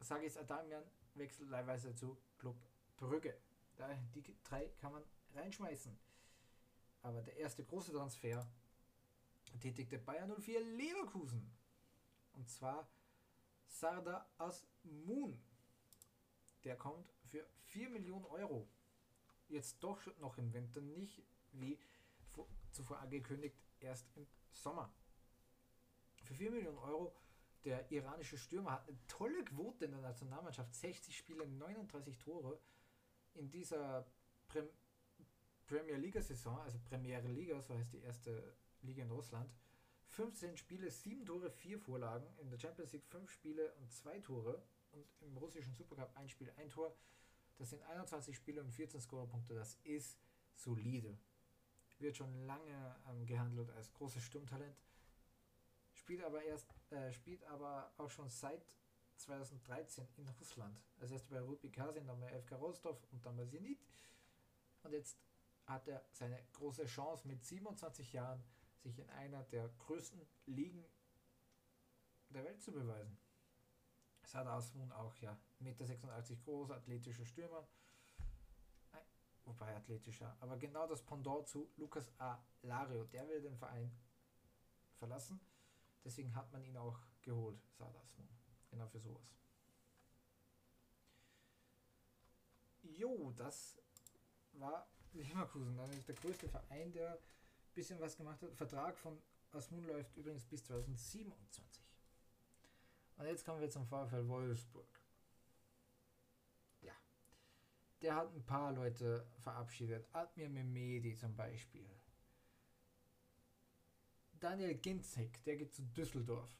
Sagis 0.00 0.36
Adamian 0.36 0.84
wechselt 1.14 1.48
leihweise 1.48 1.94
zu 1.94 2.18
Club 2.38 2.56
Brügge. 2.96 3.38
Da, 3.76 3.88
die 4.14 4.22
drei 4.44 4.68
kann 4.80 4.92
man 4.92 5.02
reinschmeißen. 5.34 5.96
Aber 7.02 7.22
der 7.22 7.36
erste 7.36 7.64
große 7.64 7.92
Transfer 7.92 8.46
tätigte 9.60 9.98
Bayern 9.98 10.30
04 10.40 10.60
Leverkusen. 10.60 11.50
Und 12.32 12.48
zwar 12.48 12.88
Sarda 13.66 14.26
Asmun. 14.38 15.40
Der 16.64 16.76
kommt 16.76 17.12
für 17.24 17.46
4 17.64 17.90
Millionen 17.90 18.24
Euro. 18.26 18.68
Jetzt 19.48 19.82
doch 19.82 20.00
noch 20.18 20.38
im 20.38 20.52
Winter, 20.52 20.80
nicht 20.80 21.22
wie 21.52 21.78
zuvor 22.70 22.98
angekündigt, 22.98 23.56
erst 23.80 24.08
im 24.16 24.26
Sommer. 24.50 24.92
Für 26.22 26.34
4 26.34 26.50
Millionen 26.50 26.78
Euro. 26.78 27.14
Der 27.64 27.90
iranische 27.90 28.36
Stürmer 28.36 28.72
hat 28.72 28.88
eine 28.88 28.98
tolle 29.06 29.42
Quote 29.44 29.86
in 29.86 29.92
der 29.92 30.00
Nationalmannschaft. 30.00 30.74
60 30.74 31.16
Spiele, 31.16 31.46
39 31.46 32.18
Tore. 32.18 32.60
In 33.34 33.50
dieser 33.50 34.06
Prem 34.48 34.68
Premier 35.66 35.96
Liga-Saison, 35.96 36.58
also 36.60 36.78
Premiere 36.78 37.26
Liga, 37.28 37.60
so 37.62 37.74
heißt 37.74 37.92
die 37.92 38.00
erste 38.00 38.54
Liga 38.82 39.02
in 39.02 39.10
Russland, 39.10 39.50
15 40.14 40.56
Spiele, 40.56 40.90
7 40.90 41.26
Tore, 41.26 41.50
4 41.50 41.78
Vorlagen. 41.78 42.26
In 42.38 42.48
der 42.48 42.58
Champions 42.58 42.92
League 42.92 43.06
5 43.06 43.30
Spiele 43.30 43.74
und 43.74 43.92
2 43.92 44.20
Tore. 44.20 44.62
Und 44.92 45.04
im 45.20 45.36
russischen 45.36 45.74
Supercup 45.74 46.16
1 46.16 46.30
Spiel, 46.30 46.52
1 46.56 46.72
Tor. 46.72 46.94
Das 47.56 47.70
sind 47.70 47.82
21 47.82 48.36
Spiele 48.36 48.60
und 48.60 48.70
14 48.70 49.00
Scorerpunkte. 49.00 49.54
Das 49.54 49.76
ist 49.82 50.18
solide. 50.54 51.18
Wird 51.98 52.16
schon 52.16 52.46
lange 52.46 52.96
ähm, 53.08 53.26
gehandelt 53.26 53.70
als 53.72 53.92
großes 53.92 54.22
Sturmtalent. 54.22 54.76
Spielt 55.92 56.22
aber 56.22 56.42
erst, 56.42 56.68
äh, 56.90 57.12
spielt 57.12 57.42
aber 57.44 57.92
auch 57.96 58.10
schon 58.10 58.28
seit 58.28 58.64
2013 59.16 60.06
in 60.16 60.28
Russland. 60.28 60.80
Also 61.00 61.14
erst 61.14 61.28
bei 61.28 61.40
Rudby 61.40 61.70
Kasin, 61.70 62.06
dann 62.06 62.20
bei 62.20 62.28
FK 62.40 62.56
Rostov 62.56 63.02
und 63.10 63.24
dann 63.26 63.36
bei 63.36 63.46
Zenit. 63.46 63.80
Und 64.82 64.92
jetzt 64.92 65.18
hat 65.66 65.88
er 65.88 66.04
seine 66.12 66.40
große 66.52 66.84
Chance 66.84 67.26
mit 67.26 67.42
27 67.44 68.12
Jahren 68.12 68.44
sich 68.84 68.98
in 68.98 69.10
einer 69.10 69.42
der 69.44 69.68
größten 69.78 70.20
Ligen 70.46 70.84
der 72.28 72.44
Welt 72.44 72.62
zu 72.62 72.70
beweisen. 72.70 73.18
Sada 74.24 74.56
Asmun 74.56 74.92
auch, 74.92 75.16
ja. 75.16 75.38
1,86 75.60 75.60
Meter 75.60 76.36
groß, 76.44 76.70
athletischer 76.70 77.24
Stürmer. 77.24 77.66
Wobei 79.44 79.76
athletischer. 79.76 80.36
Aber 80.40 80.56
genau 80.56 80.86
das 80.86 81.02
Pendant 81.02 81.46
zu 81.48 81.70
Lucas 81.76 82.10
A. 82.18 82.42
Lario. 82.62 83.04
Der 83.04 83.28
will 83.28 83.42
den 83.42 83.56
Verein 83.56 83.90
verlassen. 84.98 85.40
Deswegen 86.02 86.34
hat 86.34 86.50
man 86.52 86.64
ihn 86.64 86.76
auch 86.76 86.98
geholt, 87.22 87.60
Sada 87.72 87.98
Asmun. 88.00 88.28
Genau 88.70 88.86
für 88.88 89.00
sowas. 89.00 89.34
Jo, 92.82 93.32
das 93.32 93.78
war 94.52 94.86
Leverkusen. 95.12 95.76
Dann 95.76 95.90
ist 95.90 96.08
der 96.08 96.14
größte 96.14 96.48
Verein, 96.48 96.92
der 96.92 97.18
bisschen 97.74 98.00
was 98.00 98.16
gemacht 98.16 98.40
hat. 98.42 98.54
Vertrag 98.54 98.96
von 98.96 99.20
Asmun 99.52 99.84
läuft 99.84 100.16
übrigens 100.16 100.44
bis 100.44 100.64
2027. 100.64 101.84
Und 103.16 103.26
jetzt 103.26 103.44
kommen 103.44 103.60
wir 103.60 103.70
zum 103.70 103.86
VfL 103.86 104.26
Wolfsburg. 104.28 105.00
Ja. 106.80 106.94
Der 108.02 108.16
hat 108.16 108.34
ein 108.34 108.44
paar 108.44 108.72
Leute 108.72 109.26
verabschiedet. 109.38 110.08
Admir 110.12 110.48
Memedi 110.48 111.14
zum 111.14 111.34
Beispiel. 111.36 111.88
Daniel 114.40 114.74
Ginzek, 114.74 115.42
der 115.44 115.56
geht 115.56 115.72
zu 115.72 115.82
Düsseldorf. 115.82 116.58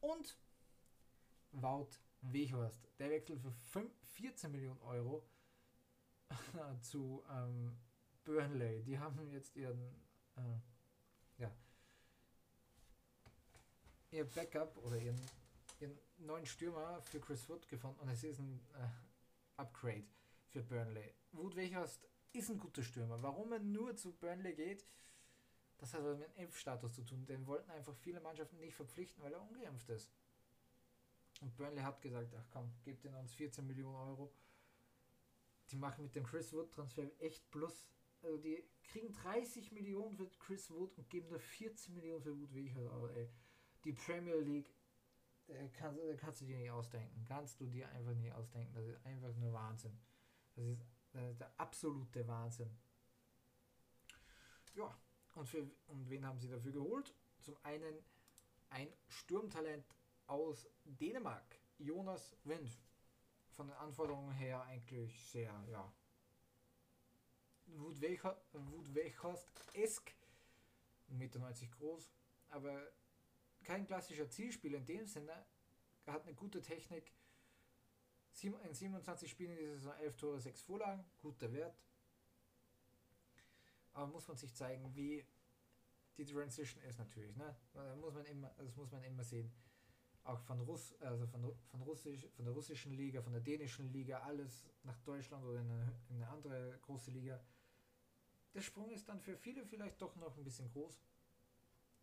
Und 0.00 0.38
Wout 1.52 1.90
Weghorst, 2.22 2.88
der 2.98 3.10
wechselt 3.10 3.40
für 3.40 3.52
5, 3.52 3.92
14 4.04 4.50
Millionen 4.50 4.80
Euro 4.80 5.28
zu 6.80 7.22
ähm, 7.30 7.76
Burnley. 8.24 8.82
Die 8.84 8.98
haben 8.98 9.30
jetzt 9.30 9.54
ihren 9.54 10.01
äh, 10.36 11.42
ja, 11.42 11.50
ihr 14.10 14.24
Backup 14.24 14.76
oder 14.78 14.98
ihren, 14.98 15.20
ihren 15.80 15.98
neuen 16.18 16.46
Stürmer 16.46 17.00
für 17.02 17.20
Chris 17.20 17.48
Wood 17.48 17.68
gefunden 17.68 18.00
und 18.00 18.08
es 18.08 18.22
ist 18.22 18.38
ein 18.38 18.60
äh, 18.74 19.60
Upgrade 19.60 20.06
für 20.48 20.62
Burnley. 20.62 21.14
Wood 21.32 21.56
Weghorst 21.56 22.06
ist 22.32 22.50
ein 22.50 22.58
guter 22.58 22.82
Stürmer. 22.82 23.22
Warum 23.22 23.52
er 23.52 23.58
nur 23.58 23.96
zu 23.96 24.12
Burnley 24.12 24.54
geht, 24.54 24.86
das 25.78 25.94
hat 25.94 26.02
mit 26.02 26.20
dem 26.20 26.44
Impfstatus 26.44 26.92
zu 26.92 27.02
tun. 27.02 27.26
Den 27.26 27.46
wollten 27.46 27.70
einfach 27.70 27.94
viele 27.96 28.20
Mannschaften 28.20 28.58
nicht 28.60 28.74
verpflichten, 28.74 29.22
weil 29.22 29.32
er 29.32 29.42
ungeimpft 29.42 29.88
ist. 29.88 30.12
Und 31.40 31.56
Burnley 31.56 31.82
hat 31.82 32.00
gesagt, 32.00 32.32
ach 32.38 32.46
komm, 32.50 32.72
gebt 32.84 33.04
den 33.04 33.14
uns 33.14 33.34
14 33.34 33.66
Millionen 33.66 33.96
Euro. 33.96 34.32
Die 35.70 35.76
machen 35.76 36.04
mit 36.04 36.14
dem 36.14 36.24
Chris 36.24 36.52
Wood 36.52 36.70
Transfer 36.72 37.10
echt 37.18 37.50
plus 37.50 37.86
also 38.22 38.38
die 38.38 38.64
kriegen 38.84 39.12
30 39.12 39.72
Millionen 39.72 40.16
für 40.16 40.28
Chris 40.38 40.70
Wood 40.70 40.96
und 40.96 41.08
geben 41.10 41.28
nur 41.28 41.40
14 41.40 41.94
Millionen 41.94 42.22
für 42.22 42.38
Wood 42.38 42.54
Weghorst. 42.54 42.92
Aber 42.92 43.14
ey, 43.14 43.28
die 43.84 43.92
Premier 43.92 44.36
League, 44.36 44.72
äh, 45.48 45.68
kann, 45.68 45.98
äh, 45.98 46.16
kannst 46.16 46.40
du 46.40 46.46
dir 46.46 46.58
nicht 46.58 46.70
ausdenken. 46.70 47.24
Kannst 47.26 47.60
du 47.60 47.66
dir 47.66 47.88
einfach 47.90 48.14
nicht 48.14 48.32
ausdenken. 48.32 48.74
Das 48.74 48.86
ist 48.86 49.04
einfach 49.04 49.34
nur 49.36 49.52
Wahnsinn. 49.52 49.98
Das 50.54 50.64
ist, 50.64 50.84
das 51.12 51.30
ist 51.30 51.40
der 51.40 51.60
absolute 51.60 52.26
Wahnsinn. 52.26 52.70
Ja, 54.74 54.96
und, 55.34 55.48
für, 55.48 55.70
und 55.88 56.08
wen 56.08 56.24
haben 56.24 56.38
sie 56.38 56.48
dafür 56.48 56.72
geholt? 56.72 57.14
Zum 57.40 57.56
einen 57.62 57.98
ein 58.70 58.88
Sturmtalent 59.08 59.84
aus 60.26 60.68
Dänemark, 60.84 61.58
Jonas 61.78 62.36
Wind. 62.44 62.78
Von 63.50 63.66
den 63.66 63.76
Anforderungen 63.76 64.32
her 64.32 64.62
eigentlich 64.62 65.26
sehr, 65.26 65.52
ja, 65.68 65.92
Wood 67.78 68.00
Weghorst-esk, 68.94 70.14
1,90 71.10 71.16
Meter 71.16 71.40
groß, 71.78 72.10
aber 72.50 72.92
kein 73.62 73.86
klassischer 73.86 74.28
Zielspieler 74.28 74.78
in 74.78 74.86
dem 74.86 75.06
Sinne. 75.06 75.44
Er 76.04 76.14
hat 76.14 76.22
eine 76.22 76.34
gute 76.34 76.60
Technik. 76.60 77.12
In 78.42 78.74
27 78.74 79.30
Spielen 79.30 79.52
in 79.52 79.58
dieser 79.58 79.74
Saison 79.74 79.94
11 79.98 80.16
Tore, 80.16 80.40
6 80.40 80.62
Vorlagen, 80.62 81.04
guter 81.20 81.52
Wert. 81.52 81.76
Aber 83.92 84.06
muss 84.06 84.26
man 84.26 84.36
sich 84.36 84.54
zeigen, 84.54 84.94
wie 84.94 85.24
die 86.16 86.24
Transition 86.24 86.82
ist 86.84 86.98
natürlich. 86.98 87.36
Ne? 87.36 87.54
Da 87.72 87.94
muss 87.96 88.14
man 88.14 88.24
immer, 88.24 88.50
das 88.58 88.74
muss 88.76 88.90
man 88.90 89.02
immer 89.04 89.22
sehen. 89.22 89.52
Auch 90.24 90.40
von, 90.40 90.60
Russ, 90.60 90.94
also 91.00 91.26
von, 91.26 91.54
von, 91.66 91.82
Russisch, 91.82 92.26
von 92.36 92.44
der 92.44 92.54
russischen 92.54 92.92
Liga, 92.92 93.20
von 93.22 93.32
der 93.32 93.42
dänischen 93.42 93.92
Liga, 93.92 94.20
alles 94.20 94.64
nach 94.84 94.98
Deutschland 95.00 95.44
oder 95.44 95.60
in 95.60 95.70
eine, 95.70 95.92
in 96.08 96.16
eine 96.16 96.28
andere 96.28 96.78
große 96.82 97.10
Liga 97.10 97.40
der 98.54 98.60
Sprung 98.60 98.90
ist 98.90 99.08
dann 99.08 99.20
für 99.20 99.36
viele 99.36 99.64
vielleicht 99.64 100.00
doch 100.00 100.14
noch 100.16 100.36
ein 100.36 100.44
bisschen 100.44 100.70
groß. 100.70 101.00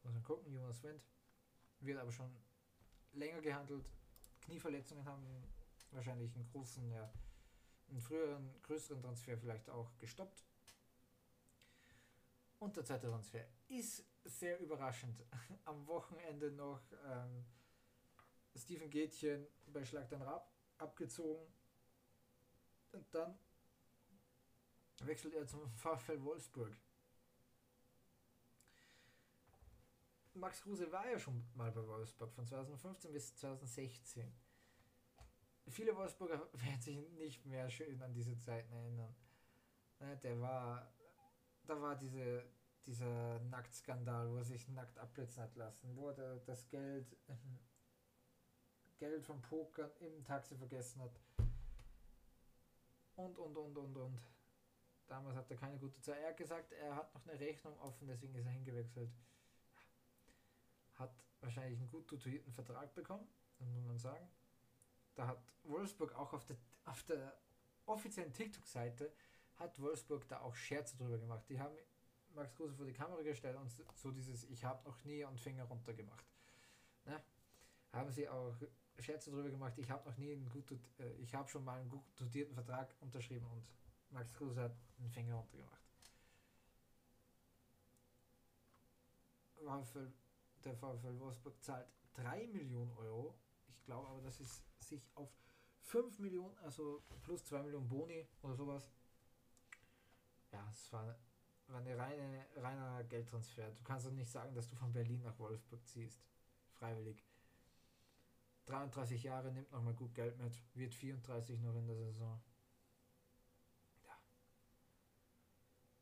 Muss 0.04 0.14
man 0.14 0.24
gucken, 0.24 0.52
Jonas 0.54 0.82
Wendt 0.84 1.04
wird 1.80 2.00
aber 2.00 2.12
schon 2.12 2.36
länger 3.14 3.42
gehandelt. 3.42 3.90
Knieverletzungen 4.42 5.06
haben 5.06 5.26
wahrscheinlich 5.92 6.34
einen 6.36 6.48
großen, 6.48 6.90
ja, 6.92 7.12
einen 7.90 8.00
früheren, 8.00 8.62
größeren 8.64 9.02
Transfer 9.02 9.38
vielleicht 9.38 9.70
auch 9.70 9.96
gestoppt. 9.98 10.46
Und 12.60 12.76
der 12.76 12.84
zweite 12.84 13.08
Transfer 13.08 13.46
ist 13.68 14.06
sehr 14.26 14.60
überraschend. 14.60 15.24
Am 15.66 15.88
Wochenende 15.88 16.52
noch 16.52 16.82
ähm, 17.06 17.46
Steven 18.56 18.90
Gätchen 18.90 19.48
bei 19.68 19.86
Schlag 19.86 20.10
den 20.10 20.22
Rab 20.22 20.52
abgezogen. 20.78 21.46
Und 22.92 23.14
dann 23.14 23.38
wechselt 25.06 25.34
er 25.34 25.48
zum 25.48 25.70
VfL 25.72 26.22
Wolfsburg. 26.24 26.76
Max 30.40 30.62
Kruse 30.62 30.92
war 30.92 31.10
ja 31.10 31.20
schon 31.20 31.44
mal 31.56 31.72
bei 31.72 31.86
Wolfsburg 31.86 32.32
von 32.34 32.46
2015 32.46 33.12
bis 33.12 33.36
2016. 33.36 34.32
viele 35.68 35.96
Wolfsburger 35.96 36.48
werden 36.54 36.82
sich 36.82 36.98
nicht 37.12 37.46
mehr 37.46 37.70
schön 37.70 38.02
an 38.02 38.14
diese 38.14 38.38
Zeiten 38.38 38.72
erinnern. 38.74 39.16
Ne, 40.00 40.18
der 40.18 40.40
war, 40.40 40.94
da 41.66 41.82
war 41.82 41.96
diese, 41.98 42.46
dieser 42.86 43.40
Nacktskandal, 43.40 44.32
wo 44.32 44.38
er 44.38 44.46
sich 44.46 44.68
nackt 44.70 44.98
abblitzen 44.98 45.44
hat 45.44 45.56
lassen, 45.56 45.96
wo 45.96 46.10
er 46.10 46.40
das 46.40 46.70
Geld, 46.70 47.18
Geld 48.98 49.26
vom 49.26 49.42
Pokern 49.42 49.92
im 50.00 50.24
Taxi 50.24 50.56
vergessen 50.56 51.02
hat. 51.02 51.20
Und, 53.16 53.38
und, 53.38 53.58
und, 53.58 53.78
und, 53.78 53.98
und. 53.98 54.22
Damals 55.10 55.36
hat 55.36 55.50
er 55.50 55.58
keine 55.58 55.78
gute 55.80 56.00
Zeit. 56.02 56.22
Er 56.22 56.30
hat 56.30 56.38
gesagt, 56.38 56.72
er 56.72 56.96
hat 56.96 57.14
noch 57.16 57.26
eine 57.28 57.40
Rechnung 57.40 57.78
offen, 57.80 58.08
deswegen 58.08 58.36
ist 58.36 58.46
er 58.46 58.52
hingewechselt. 58.52 59.12
Hat 60.94 61.12
wahrscheinlich 61.42 61.80
einen 61.80 61.90
gut 61.90 62.08
tutorierten 62.08 62.54
Vertrag 62.54 62.94
bekommen, 62.94 63.28
muss 63.58 63.86
man 63.86 63.98
sagen. 63.98 64.30
Da 65.16 65.28
hat 65.28 65.42
Wolfsburg 65.64 66.14
auch 66.14 66.32
auf 66.34 66.46
der, 66.46 66.58
auf 66.86 67.02
der 67.04 67.36
offiziellen 67.88 68.32
TikTok-Seite 68.32 69.12
hat 69.56 69.80
Wolfsburg 69.82 70.28
da 70.28 70.42
auch 70.42 70.56
Scherze 70.56 70.96
drüber 70.96 71.18
gemacht. 71.18 71.44
Die 71.50 71.60
haben 71.60 71.76
Max 72.36 72.54
Kruse 72.56 72.76
vor 72.76 72.86
die 72.86 72.94
Kamera 72.94 73.22
gestellt 73.24 73.58
und 73.58 73.70
so 73.96 74.12
dieses 74.12 74.44
Ich 74.46 74.64
habe 74.64 74.88
noch 74.88 75.04
nie 75.04 75.24
und 75.24 75.40
Finger 75.40 75.64
runter 75.64 75.94
gemacht. 75.94 76.26
Ne? 77.06 77.20
Haben 77.92 78.12
sie 78.12 78.30
auch 78.30 78.56
Scherze 79.00 79.32
drüber 79.32 79.50
gemacht, 79.50 79.78
ich 79.78 79.90
habe 79.90 80.08
noch 80.08 80.18
nie 80.18 80.34
einen 80.34 80.50
gut, 80.50 80.72
äh, 81.00 81.12
ich 81.14 81.34
habe 81.34 81.50
schon 81.50 81.64
mal 81.64 81.80
einen 81.80 81.90
gut 81.90 82.04
dotierten 82.18 82.54
Vertrag 82.54 82.94
unterschrieben 83.00 83.48
und 83.48 83.64
Max 84.12 84.40
hat 84.56 84.76
einen 84.98 85.10
Finger 85.10 85.36
runter 85.36 85.58
gemacht. 85.58 85.80
VfL, 89.70 90.12
der 90.64 90.76
VfL 90.76 91.20
Wolfsburg 91.20 91.62
zahlt 91.62 91.88
3 92.14 92.48
Millionen 92.48 92.92
Euro. 92.94 93.36
Ich 93.68 93.84
glaube 93.84 94.08
aber, 94.08 94.22
dass 94.22 94.40
es 94.40 94.64
sich 94.80 95.08
auf 95.16 95.30
5 95.82 96.20
Millionen, 96.20 96.58
also 96.60 97.04
plus 97.24 97.44
2 97.46 97.64
Millionen 97.64 97.88
Boni 97.88 98.28
oder 98.42 98.56
sowas. 98.56 98.90
Ja, 100.52 100.68
es 100.72 100.92
war, 100.92 101.16
war 101.68 101.80
eine 101.80 101.98
reine, 101.98 102.46
reiner 102.56 103.04
Geldtransfer. 103.04 103.70
Du 103.72 103.84
kannst 103.84 104.08
doch 104.08 104.12
nicht 104.12 104.32
sagen, 104.32 104.54
dass 104.56 104.68
du 104.68 104.76
von 104.76 104.92
Berlin 104.92 105.22
nach 105.22 105.38
Wolfsburg 105.38 105.88
ziehst. 105.88 106.24
Freiwillig. 106.72 107.24
33 108.66 109.24
Jahre, 109.24 109.52
nimmt 109.52 109.72
nochmal 109.72 109.94
gut 109.96 110.14
Geld 110.14 110.38
mit, 110.38 110.54
wird 110.76 110.94
34 110.94 111.60
noch 111.62 111.76
in 111.76 111.88
der 111.88 111.96
Saison. 111.96 112.40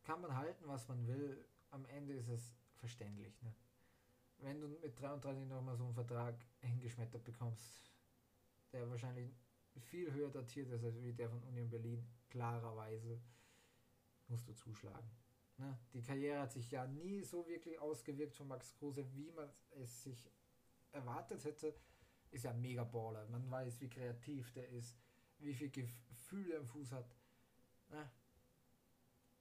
Kann 0.08 0.22
man 0.22 0.34
halten, 0.38 0.66
was 0.68 0.88
man 0.88 1.06
will. 1.06 1.46
Am 1.70 1.86
Ende 1.88 2.14
ist 2.14 2.30
es 2.30 2.56
verständlich. 2.76 3.42
Ne? 3.42 3.54
Wenn 4.38 4.62
du 4.62 4.70
mit 4.70 4.98
33 4.98 5.46
nochmal 5.48 5.76
so 5.76 5.84
einen 5.84 5.94
Vertrag 5.94 6.34
hingeschmettert 6.62 7.26
bekommst, 7.26 7.82
der 8.72 8.90
wahrscheinlich 8.90 9.36
viel 9.82 10.14
höher 10.14 10.30
datiert 10.30 10.70
ist 10.70 10.86
als 10.86 10.96
der 10.96 11.30
von 11.30 11.44
Union 11.44 11.70
Berlin, 11.70 12.08
klarerweise 12.30 13.20
musst 14.30 14.48
du 14.48 14.54
zuschlagen. 14.54 15.12
Ne? 15.58 15.78
Die 15.92 16.02
Karriere 16.02 16.40
hat 16.40 16.54
sich 16.54 16.72
ja 16.72 16.88
nie 16.88 17.22
so 17.22 17.46
wirklich 17.46 17.78
ausgewirkt 17.78 18.34
von 18.38 18.48
Max 18.48 18.74
Kruse, 18.76 19.06
wie 19.14 19.30
man 19.32 19.50
es 19.72 20.04
sich 20.04 20.32
erwartet 20.94 21.44
hätte 21.44 21.76
ist 22.32 22.44
ja 22.44 22.54
mega 22.54 22.84
Baller. 22.84 23.26
Man 23.28 23.50
weiß, 23.50 23.82
wie 23.82 23.90
kreativ 23.90 24.52
der 24.54 24.70
ist, 24.70 24.98
wie 25.40 25.54
viel 25.54 25.70
Gefühl 25.70 26.52
er 26.52 26.60
im 26.60 26.66
Fuß 26.66 26.92
hat. 26.92 27.16
Ne? 27.90 28.10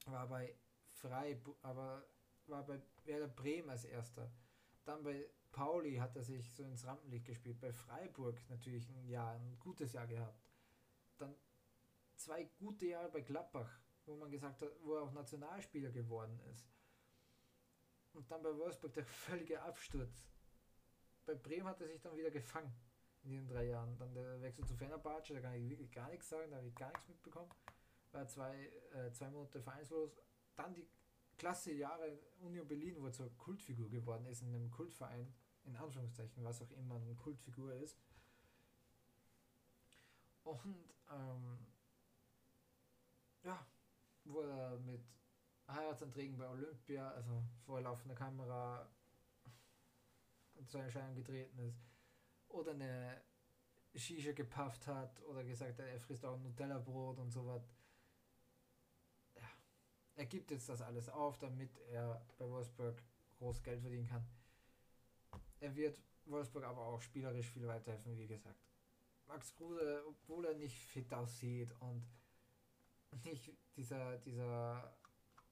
War 0.07 0.27
bei 0.27 0.55
Freiburg, 0.89 1.57
aber 1.61 2.05
war 2.47 2.65
bei 2.65 2.81
Werder 3.05 3.27
Bremen 3.27 3.69
als 3.69 3.85
erster. 3.85 4.31
Dann 4.85 5.03
bei 5.03 5.29
Pauli 5.51 5.95
hat 5.95 6.15
er 6.15 6.23
sich 6.23 6.53
so 6.53 6.63
ins 6.63 6.85
Rampenlicht 6.85 7.25
gespielt. 7.25 7.59
Bei 7.59 7.73
Freiburg 7.73 8.39
natürlich 8.49 8.89
ein 8.89 9.07
Jahr, 9.07 9.33
ein 9.33 9.59
gutes 9.59 9.93
Jahr 9.93 10.07
gehabt. 10.07 10.49
Dann 11.17 11.35
zwei 12.15 12.45
gute 12.57 12.87
Jahre 12.87 13.09
bei 13.09 13.21
Gladbach, 13.21 13.79
wo 14.05 14.15
man 14.15 14.31
gesagt 14.31 14.61
hat, 14.61 14.71
wo 14.81 14.95
er 14.95 15.03
auch 15.03 15.11
Nationalspieler 15.11 15.91
geworden 15.91 16.39
ist. 16.51 16.69
Und 18.13 18.31
dann 18.31 18.41
bei 18.41 18.55
Wolfsburg 18.57 18.93
der 18.93 19.05
völlige 19.27 19.61
Absturz 19.61 20.27
bei 21.27 21.35
Bremen 21.35 21.67
hat 21.67 21.81
er 21.81 21.87
sich 21.87 22.01
dann 22.01 22.17
wieder 22.17 22.31
gefangen 22.31 22.73
in 23.23 23.29
diesen 23.29 23.47
drei 23.47 23.65
Jahren. 23.65 23.97
Dann 23.97 24.13
der 24.13 24.41
Wechsel 24.41 24.65
zu 24.65 24.75
Fenerbahce, 24.75 25.33
da 25.33 25.41
kann 25.41 25.53
ich 25.55 25.69
wirklich 25.69 25.91
gar 25.91 26.09
nichts 26.09 26.29
sagen, 26.29 26.49
da 26.49 26.57
habe 26.57 26.67
ich 26.67 26.75
gar 26.75 26.89
nichts 26.91 27.07
mitbekommen. 27.09 27.51
War 28.11 28.27
zwei, 28.27 28.71
äh, 28.93 29.11
zwei 29.11 29.29
Monate 29.29 29.61
vereinslos. 29.61 30.17
Dann 30.55 30.73
die 30.73 30.87
klasse 31.37 31.73
Jahre 31.73 32.19
Union 32.39 32.67
Berlin, 32.67 32.95
wo 32.99 33.05
er 33.05 33.11
zur 33.11 33.29
Kultfigur 33.37 33.89
geworden 33.89 34.25
ist, 34.25 34.41
in 34.41 34.53
einem 34.53 34.71
Kultverein, 34.71 35.33
in 35.65 35.75
Anführungszeichen, 35.75 36.43
was 36.43 36.61
auch 36.61 36.71
immer 36.71 36.95
eine 36.95 37.15
Kultfigur 37.15 37.73
ist. 37.73 37.99
Und 40.43 40.93
ähm, 41.11 41.57
ja, 43.43 43.65
wurde 44.23 44.49
er 44.49 44.79
mit 44.79 45.03
Heiratsanträgen 45.67 46.37
bei 46.37 46.47
Olympia, 46.47 47.11
also 47.11 47.43
vorlaufender 47.65 48.15
Kamera, 48.15 48.89
zu 50.65 50.77
Erscheinung 50.79 51.15
getreten 51.15 51.59
ist 51.59 51.79
oder 52.49 52.71
eine 52.71 53.21
Shisha 53.95 54.31
gepafft 54.31 54.87
hat 54.87 55.21
oder 55.23 55.43
gesagt 55.43 55.79
hat, 55.79 55.87
er 55.87 55.99
frisst 55.99 56.25
auch 56.25 56.37
Nutella-Brot 56.39 57.19
und 57.19 57.31
so 57.31 57.45
was. 57.45 57.63
Ja. 57.63 57.76
Er 60.17 60.25
gibt 60.25 60.49
jetzt 60.49 60.67
das 60.67 60.81
alles 60.81 61.09
auf, 61.09 61.37
damit 61.37 61.77
er 61.91 62.25
bei 62.39 62.49
Wolfsburg 62.49 63.03
groß 63.37 63.61
Geld 63.61 63.81
verdienen 63.81 64.07
kann. 64.07 64.25
Er 65.59 65.75
wird 65.75 66.01
Wolfsburg 66.25 66.63
aber 66.63 66.81
auch 66.81 67.01
spielerisch 67.01 67.47
viel 67.51 67.67
weiterhelfen, 67.67 68.17
wie 68.17 68.27
gesagt. 68.27 68.59
Max 69.27 69.53
Kruse, 69.53 70.03
obwohl 70.07 70.45
er 70.45 70.55
nicht 70.55 70.75
fit 70.75 71.13
aussieht 71.13 71.71
und 71.81 72.03
nicht 73.25 73.51
dieser, 73.75 74.17
dieser, 74.17 74.97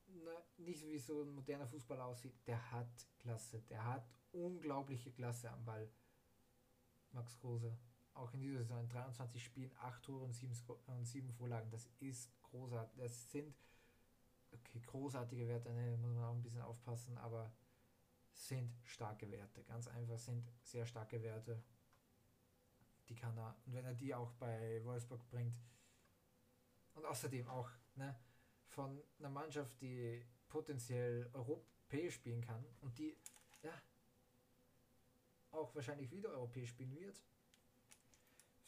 ne, 0.08 0.44
nicht 0.58 0.84
wie 0.88 0.98
so 0.98 1.22
ein 1.22 1.30
moderner 1.30 1.68
Fußball 1.68 2.02
aussieht, 2.02 2.36
der 2.48 2.72
hat 2.72 3.08
Klasse, 3.20 3.62
der 3.70 3.86
hat 3.86 4.10
unglaubliche 4.32 5.12
Klasse 5.12 5.52
am 5.52 5.64
Ball. 5.64 5.88
Max 7.12 7.38
Kruse. 7.38 7.78
Auch 8.16 8.34
in 8.34 8.42
dieser 8.42 8.60
Saison 8.60 8.88
23 8.88 9.44
Spielen, 9.44 9.72
8 9.78 10.04
Tore 10.04 10.24
und 10.24 10.34
7, 10.34 10.56
und 10.88 11.06
7 11.06 11.32
Vorlagen. 11.34 11.70
Das 11.70 11.88
ist 12.00 12.32
großartig. 12.44 12.98
Das 12.98 13.30
sind 13.30 13.54
okay, 14.60 14.82
großartige 14.86 15.48
Werte, 15.48 15.72
ne, 15.74 15.98
muss 15.98 16.14
man 16.14 16.24
auch 16.24 16.34
ein 16.34 16.42
bisschen 16.42 16.62
aufpassen, 16.62 17.18
aber 17.18 17.52
sind 18.34 18.76
starke 18.84 19.30
Werte. 19.32 19.64
Ganz 19.64 19.88
einfach 19.88 20.18
sind 20.18 20.52
sehr 20.62 20.86
starke 20.86 21.22
Werte. 21.24 21.62
Die 23.08 23.16
kann 23.16 23.38
er, 23.38 23.56
und 23.66 23.74
wenn 23.74 23.86
er 23.86 23.94
die 23.94 24.14
auch 24.14 24.32
bei 24.34 24.84
Wolfsburg 24.84 25.28
bringt, 25.30 25.56
und 26.96 27.06
außerdem 27.06 27.48
auch 27.48 27.70
ne, 27.96 28.16
von 28.68 29.02
einer 29.20 29.30
Mannschaft, 29.30 29.80
die 29.82 30.26
potenziell 30.48 31.30
europäisch 31.34 32.16
spielen 32.16 32.42
kann 32.42 32.64
und 32.82 32.98
die 32.98 33.16
ja, 33.64 33.74
auch 35.52 35.74
wahrscheinlich 35.76 36.10
wieder 36.12 36.30
europäisch 36.30 36.70
spielen 36.70 36.96
wird 36.96 37.22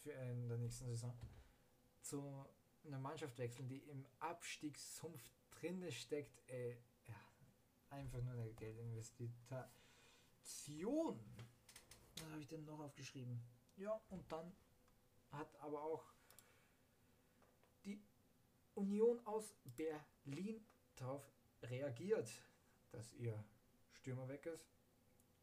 für 0.02 0.12
in 0.12 0.48
der 0.48 0.58
nächsten 0.58 0.88
Saison, 0.88 1.18
zu 2.02 2.46
einer 2.86 3.00
Mannschaft 3.00 3.38
wechseln, 3.38 3.68
die 3.68 3.80
im 3.90 4.06
Abstiegssumpf 4.20 5.22
drinne 5.60 5.92
steckt, 5.92 6.50
äh, 6.50 6.76
ja, 7.08 7.16
einfach 7.90 8.22
nur 8.22 8.34
eine 8.34 8.54
Geldinvestition. 8.54 11.20
Was 12.16 12.32
habe 12.32 12.42
ich 12.42 12.48
denn 12.48 12.66
noch 12.66 12.80
aufgeschrieben? 12.80 13.42
Ja, 13.76 14.00
und 14.10 14.32
dann 14.32 14.52
hat 15.32 15.56
aber 15.62 15.84
auch 15.84 16.04
die 17.84 18.02
Union 18.76 19.20
aus 19.26 19.54
Berlin 19.76 20.66
darauf 20.96 21.30
reagiert, 21.64 22.30
dass 22.92 23.14
ihr 23.14 23.44
Stürmer 23.92 24.28
weg 24.28 24.46
ist. 24.46 24.68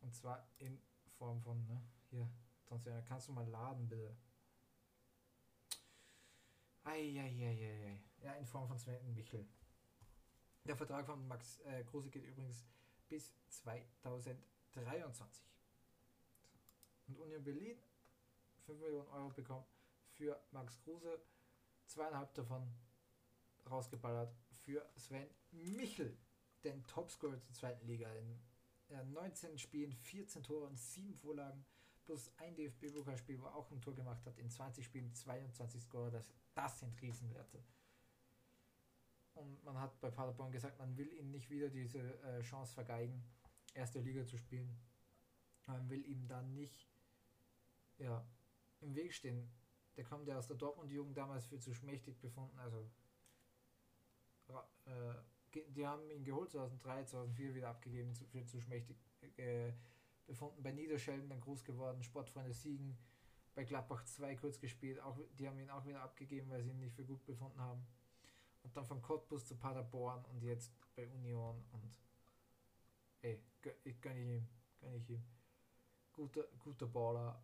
Und 0.00 0.14
zwar 0.14 0.46
in 0.59 0.81
Form 1.18 1.40
von, 1.40 1.66
ne? 1.66 1.81
Hier, 2.11 2.29
Transfer. 2.66 3.03
Kannst 3.03 3.29
du 3.29 3.33
mal 3.33 3.48
laden, 3.48 3.88
bitte? 3.88 4.16
Eieieiei. 6.85 8.01
Ja, 8.22 8.34
in 8.34 8.47
Form 8.47 8.68
von 8.68 8.78
Sven 8.78 9.14
Michel. 9.14 9.47
Der 10.66 10.76
Vertrag 10.76 11.04
von 11.04 11.28
Max 11.28 11.60
äh, 11.60 11.84
Kruse 11.84 12.08
geht 12.08 12.24
übrigens 12.24 12.64
bis 13.08 13.34
2023. 13.48 15.44
Und 17.06 17.18
Union 17.18 17.44
Berlin 17.44 17.76
5 18.64 18.80
Millionen 18.80 19.08
Euro 19.08 19.28
bekommen 19.28 19.66
für 20.12 20.42
Max 20.52 20.78
Kruse, 20.78 21.20
zweieinhalb 21.86 22.32
davon 22.32 22.66
rausgeballert 23.70 24.34
für 24.64 24.88
Sven 24.96 25.28
Michel, 25.50 26.16
den 26.62 26.86
Topscorer 26.86 27.36
der 27.36 27.52
zweiten 27.52 27.86
Liga 27.86 28.10
in 28.14 28.40
er 28.88 28.98
hat 28.98 29.08
19 29.08 29.58
Spielen, 29.58 29.92
14 29.92 30.42
Tore 30.42 30.66
und 30.66 30.78
7 30.78 31.14
Vorlagen, 31.14 31.64
plus 32.04 32.30
ein 32.36 32.54
DFB-Pokalspiel, 32.54 33.40
wo 33.40 33.46
er 33.46 33.54
auch 33.54 33.70
ein 33.70 33.80
Tor 33.80 33.94
gemacht 33.94 34.24
hat, 34.26 34.38
in 34.38 34.50
20 34.50 34.84
Spielen 34.84 35.12
22 35.14 35.82
Scorer, 35.82 36.10
das, 36.10 36.24
das 36.54 36.80
sind 36.80 37.00
Riesenwerte. 37.00 37.62
Und 39.35 39.64
man 39.64 39.78
hat 39.78 40.01
bei 40.01 40.11
Paderborn 40.11 40.53
gesagt, 40.53 40.78
man 40.78 40.97
will 40.97 41.12
ihm 41.12 41.30
nicht 41.30 41.51
wieder 41.51 41.68
diese 41.68 42.01
äh, 42.22 42.41
Chance 42.43 42.74
vergeigen, 42.74 43.22
erste 43.74 44.01
Liga 44.01 44.24
zu 44.24 44.39
spielen. 44.39 44.78
Man 45.66 45.89
will 45.89 46.05
ihm 46.07 46.26
dann 46.28 46.55
nicht 46.55 46.89
ja, 47.99 48.24
im 48.80 48.95
Weg 48.95 49.12
stehen. 49.12 49.51
Der 49.97 50.05
kommt 50.05 50.26
ja 50.28 50.39
aus 50.39 50.47
der 50.47 50.57
Dortmund-Jugend 50.57 51.16
damals 51.16 51.47
für 51.47 51.59
zu 51.59 51.72
schmächtig 51.72 52.20
befunden. 52.20 52.59
Also, 52.59 52.91
äh, 54.87 55.62
die 55.68 55.87
haben 55.87 56.11
ihn 56.11 56.24
geholt 56.24 56.51
2003, 56.51 57.05
2004 57.05 57.55
wieder 57.55 57.68
abgegeben 57.68 58.14
für 58.14 58.47
zu 58.47 58.61
schmächtig 58.61 58.97
äh, 59.37 59.72
befunden. 60.26 60.62
Bei 60.62 60.72
Niederschelden 60.72 61.28
dann 61.28 61.41
groß 61.41 61.64
geworden, 61.64 62.03
Sportfreunde 62.03 62.53
Siegen. 62.53 62.99
Bei 63.55 63.62
Gladbach 63.62 64.05
2 64.05 64.35
kurz 64.35 64.59
gespielt, 64.59 64.99
auch, 65.01 65.16
die 65.39 65.47
haben 65.49 65.61
ihn 65.61 65.70
auch 65.70 65.87
wieder 65.87 66.03
abgegeben, 66.03 66.51
weil 66.51 66.62
sie 66.64 66.70
ihn 66.70 66.80
nicht 66.80 66.97
für 66.97 67.05
gut 67.05 67.24
befunden 67.24 67.61
haben. 67.61 67.87
Und 68.64 68.76
dann 68.76 68.84
von 68.84 69.00
Cottbus 69.00 69.46
zu 69.46 69.56
Paderborn 69.56 70.24
und 70.24 70.42
jetzt 70.42 70.72
bei 70.96 71.06
Union 71.06 71.64
und 71.70 71.94
ey, 73.22 73.40
ich 73.84 74.00
gönne 74.00 74.20
ihm, 74.20 74.48
gönne 74.80 74.96
ich 74.96 75.08
ihm. 75.10 75.24
Guter, 76.12 76.44
guter 76.58 76.86
Baller. 76.86 77.42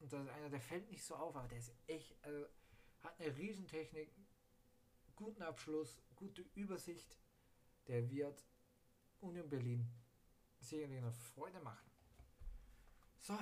Und 0.00 0.12
das 0.12 0.22
ist 0.22 0.30
einer, 0.30 0.48
der 0.48 0.60
fällt 0.60 0.88
nicht 0.90 1.04
so 1.04 1.16
auf, 1.16 1.34
aber 1.36 1.48
der 1.48 1.58
ist 1.58 1.74
echt, 1.86 2.16
also, 2.24 2.46
hat 3.00 3.20
eine 3.20 3.36
Riesentechnik, 3.36 4.10
guten 5.16 5.42
Abschluss, 5.42 6.00
gute 6.16 6.42
Übersicht. 6.54 7.18
Der 7.86 8.08
wird 8.10 8.44
Union 9.20 9.48
Berlin 9.48 9.90
sicherlich 10.60 10.98
eine 10.98 11.12
Freude 11.12 11.60
machen. 11.60 11.90
So, 13.18 13.36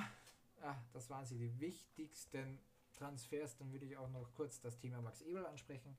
ja, 0.60 0.82
das 0.92 1.10
waren 1.10 1.26
sie, 1.26 1.38
die 1.38 1.60
wichtigsten 1.60 2.60
Transfers. 2.96 3.56
Dann 3.56 3.72
würde 3.72 3.86
ich 3.86 3.96
auch 3.96 4.08
noch 4.08 4.32
kurz 4.34 4.60
das 4.60 4.78
Thema 4.78 5.00
Max 5.00 5.20
Eberl 5.22 5.46
ansprechen. 5.46 5.96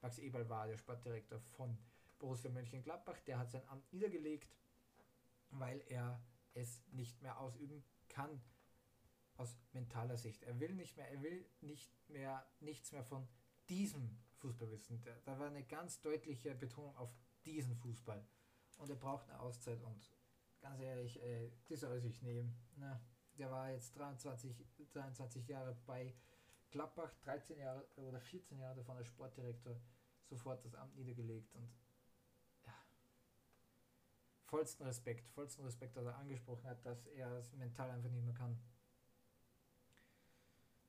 Max 0.00 0.18
Eberl 0.18 0.48
war 0.48 0.66
der 0.66 0.76
Sportdirektor 0.76 1.40
von 1.40 1.76
Borussia 2.18 2.50
Mönchengladbach. 2.50 3.20
Der 3.20 3.38
hat 3.38 3.50
sein 3.50 3.66
Amt 3.68 3.92
niedergelegt, 3.92 4.56
weil 5.50 5.82
er 5.88 6.20
es 6.54 6.82
nicht 6.92 7.20
mehr 7.22 7.38
ausüben 7.38 7.84
kann 8.08 8.40
aus 9.36 9.58
mentaler 9.72 10.16
Sicht. 10.16 10.42
Er 10.42 10.58
will 10.60 10.74
nicht 10.74 10.96
mehr, 10.96 11.10
er 11.10 11.22
will 11.22 11.46
nicht 11.60 11.92
mehr 12.08 12.46
nichts 12.60 12.92
mehr 12.92 13.04
von 13.04 13.28
diesem 13.68 14.18
Fußball 14.38 14.70
wissen. 14.70 15.02
Da, 15.24 15.38
war 15.38 15.48
eine 15.48 15.64
ganz 15.64 16.00
deutliche 16.00 16.54
Betonung 16.54 16.96
auf 16.96 17.10
diesen 17.44 17.76
Fußball. 17.76 18.24
Und 18.78 18.90
er 18.90 18.96
braucht 18.96 19.28
eine 19.28 19.40
Auszeit 19.40 19.82
und 19.82 20.10
ganz 20.60 20.80
ehrlich, 20.80 21.22
äh, 21.22 21.50
die 21.68 21.76
soll 21.76 22.00
sich 22.00 22.22
nehmen. 22.22 22.56
Na, 22.76 23.00
der 23.38 23.50
war 23.50 23.70
jetzt 23.70 23.96
23, 23.96 24.54
23 24.92 25.46
Jahre 25.48 25.76
bei 25.86 26.14
Gladbach, 26.70 27.12
13 27.22 27.58
Jahre 27.58 27.86
oder 27.96 28.20
14 28.20 28.58
Jahre 28.58 28.76
davon 28.76 28.96
als 28.96 29.06
Sportdirektor, 29.06 29.80
sofort 30.24 30.64
das 30.64 30.74
Amt 30.74 30.96
niedergelegt 30.96 31.54
und 31.54 31.70
ja, 32.64 32.74
vollsten 34.44 34.86
Respekt, 34.86 35.28
vollsten 35.30 35.64
Respekt, 35.64 35.96
dass 35.96 36.06
er 36.06 36.16
angesprochen 36.16 36.68
hat, 36.68 36.84
dass 36.84 37.06
er 37.06 37.30
es 37.32 37.52
mental 37.52 37.90
einfach 37.90 38.10
nicht 38.10 38.24
mehr 38.24 38.34
kann. 38.34 38.60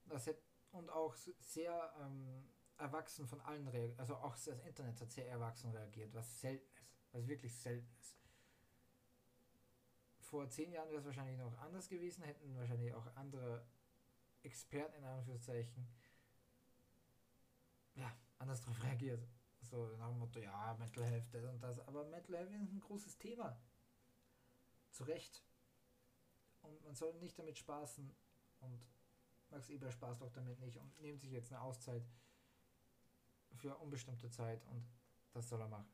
Das 0.05 0.27
hat, 0.27 0.37
und 0.71 0.89
auch 0.89 1.15
sehr 1.39 1.93
ähm, 2.01 2.49
erwachsen 2.77 3.27
von 3.27 3.41
allen 3.41 3.67
reagiert, 3.67 3.99
also 3.99 4.15
auch 4.15 4.33
das 4.33 4.47
Internet 4.47 4.99
hat 5.01 5.11
sehr 5.11 5.29
erwachsen 5.29 5.71
reagiert, 5.71 6.13
was 6.13 6.39
selten 6.39 6.71
ist, 6.75 7.13
was 7.13 7.27
wirklich 7.27 7.55
selten 7.55 7.93
ist 7.99 8.26
vor 10.27 10.49
zehn 10.49 10.71
Jahren 10.71 10.89
wäre 10.89 10.99
es 10.99 11.05
wahrscheinlich 11.05 11.37
noch 11.37 11.57
anders 11.59 11.87
gewesen, 11.87 12.23
hätten 12.23 12.55
wahrscheinlich 12.57 12.93
auch 12.93 13.15
andere 13.15 13.65
Experten 14.43 14.97
in 14.97 15.03
Anführungszeichen 15.03 15.87
ja, 17.95 18.13
anders 18.37 18.61
darauf 18.61 18.83
reagiert. 18.83 19.25
So 19.61 19.87
nach 19.97 20.09
dem 20.09 20.19
Motto, 20.19 20.39
ja, 20.39 20.75
Mental 20.77 21.03
Health, 21.05 21.33
das 21.33 21.43
und 21.45 21.61
das. 21.61 21.79
Aber 21.87 22.03
Mental 22.05 22.37
Health 22.37 22.51
ist 22.51 22.71
ein 22.71 22.79
großes 22.79 23.17
Thema. 23.17 23.57
Zu 24.91 25.03
Recht. 25.03 25.43
Und 26.61 26.83
man 26.83 26.95
soll 26.95 27.13
nicht 27.15 27.37
damit 27.39 27.57
spaßen. 27.57 28.13
Und 28.59 28.87
Max 29.49 29.69
Eber 29.69 29.91
spaßt 29.91 30.21
auch 30.23 30.31
damit 30.31 30.59
nicht 30.59 30.77
und 30.77 30.99
nimmt 31.01 31.21
sich 31.21 31.31
jetzt 31.31 31.51
eine 31.51 31.61
Auszeit 31.61 32.03
für 33.55 33.75
unbestimmte 33.77 34.29
Zeit 34.29 34.63
und 34.65 34.85
das 35.31 35.47
soll 35.47 35.61
er 35.61 35.67
machen. 35.67 35.89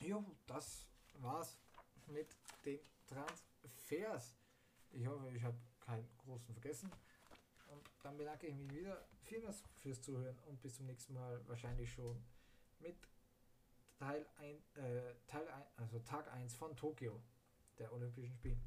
Jo, 0.00 0.24
das 0.46 0.86
war's 1.14 1.56
mit 2.08 2.36
den 2.64 2.80
Transfers. 3.06 4.34
Ich 4.90 5.06
hoffe, 5.06 5.30
ich 5.34 5.42
habe 5.42 5.56
keinen 5.80 6.08
großen 6.18 6.54
vergessen. 6.54 6.90
Und 7.68 7.90
dann 8.02 8.16
bedanke 8.16 8.46
ich 8.46 8.54
mich 8.54 8.70
wieder 8.74 9.06
vielmals 9.24 9.62
fürs 9.82 10.00
Zuhören 10.00 10.38
und 10.46 10.60
bis 10.60 10.76
zum 10.76 10.86
nächsten 10.86 11.14
Mal 11.14 11.40
wahrscheinlich 11.48 11.90
schon 11.90 12.22
mit 12.80 12.96
Teil 13.98 14.26
1, 14.36 14.76
äh, 14.76 15.14
Teil 15.26 15.48
1, 15.48 15.66
also 15.76 15.98
Tag 16.00 16.30
1 16.32 16.54
von 16.54 16.76
Tokio, 16.76 17.22
der 17.78 17.92
Olympischen 17.92 18.34
Spiele. 18.34 18.58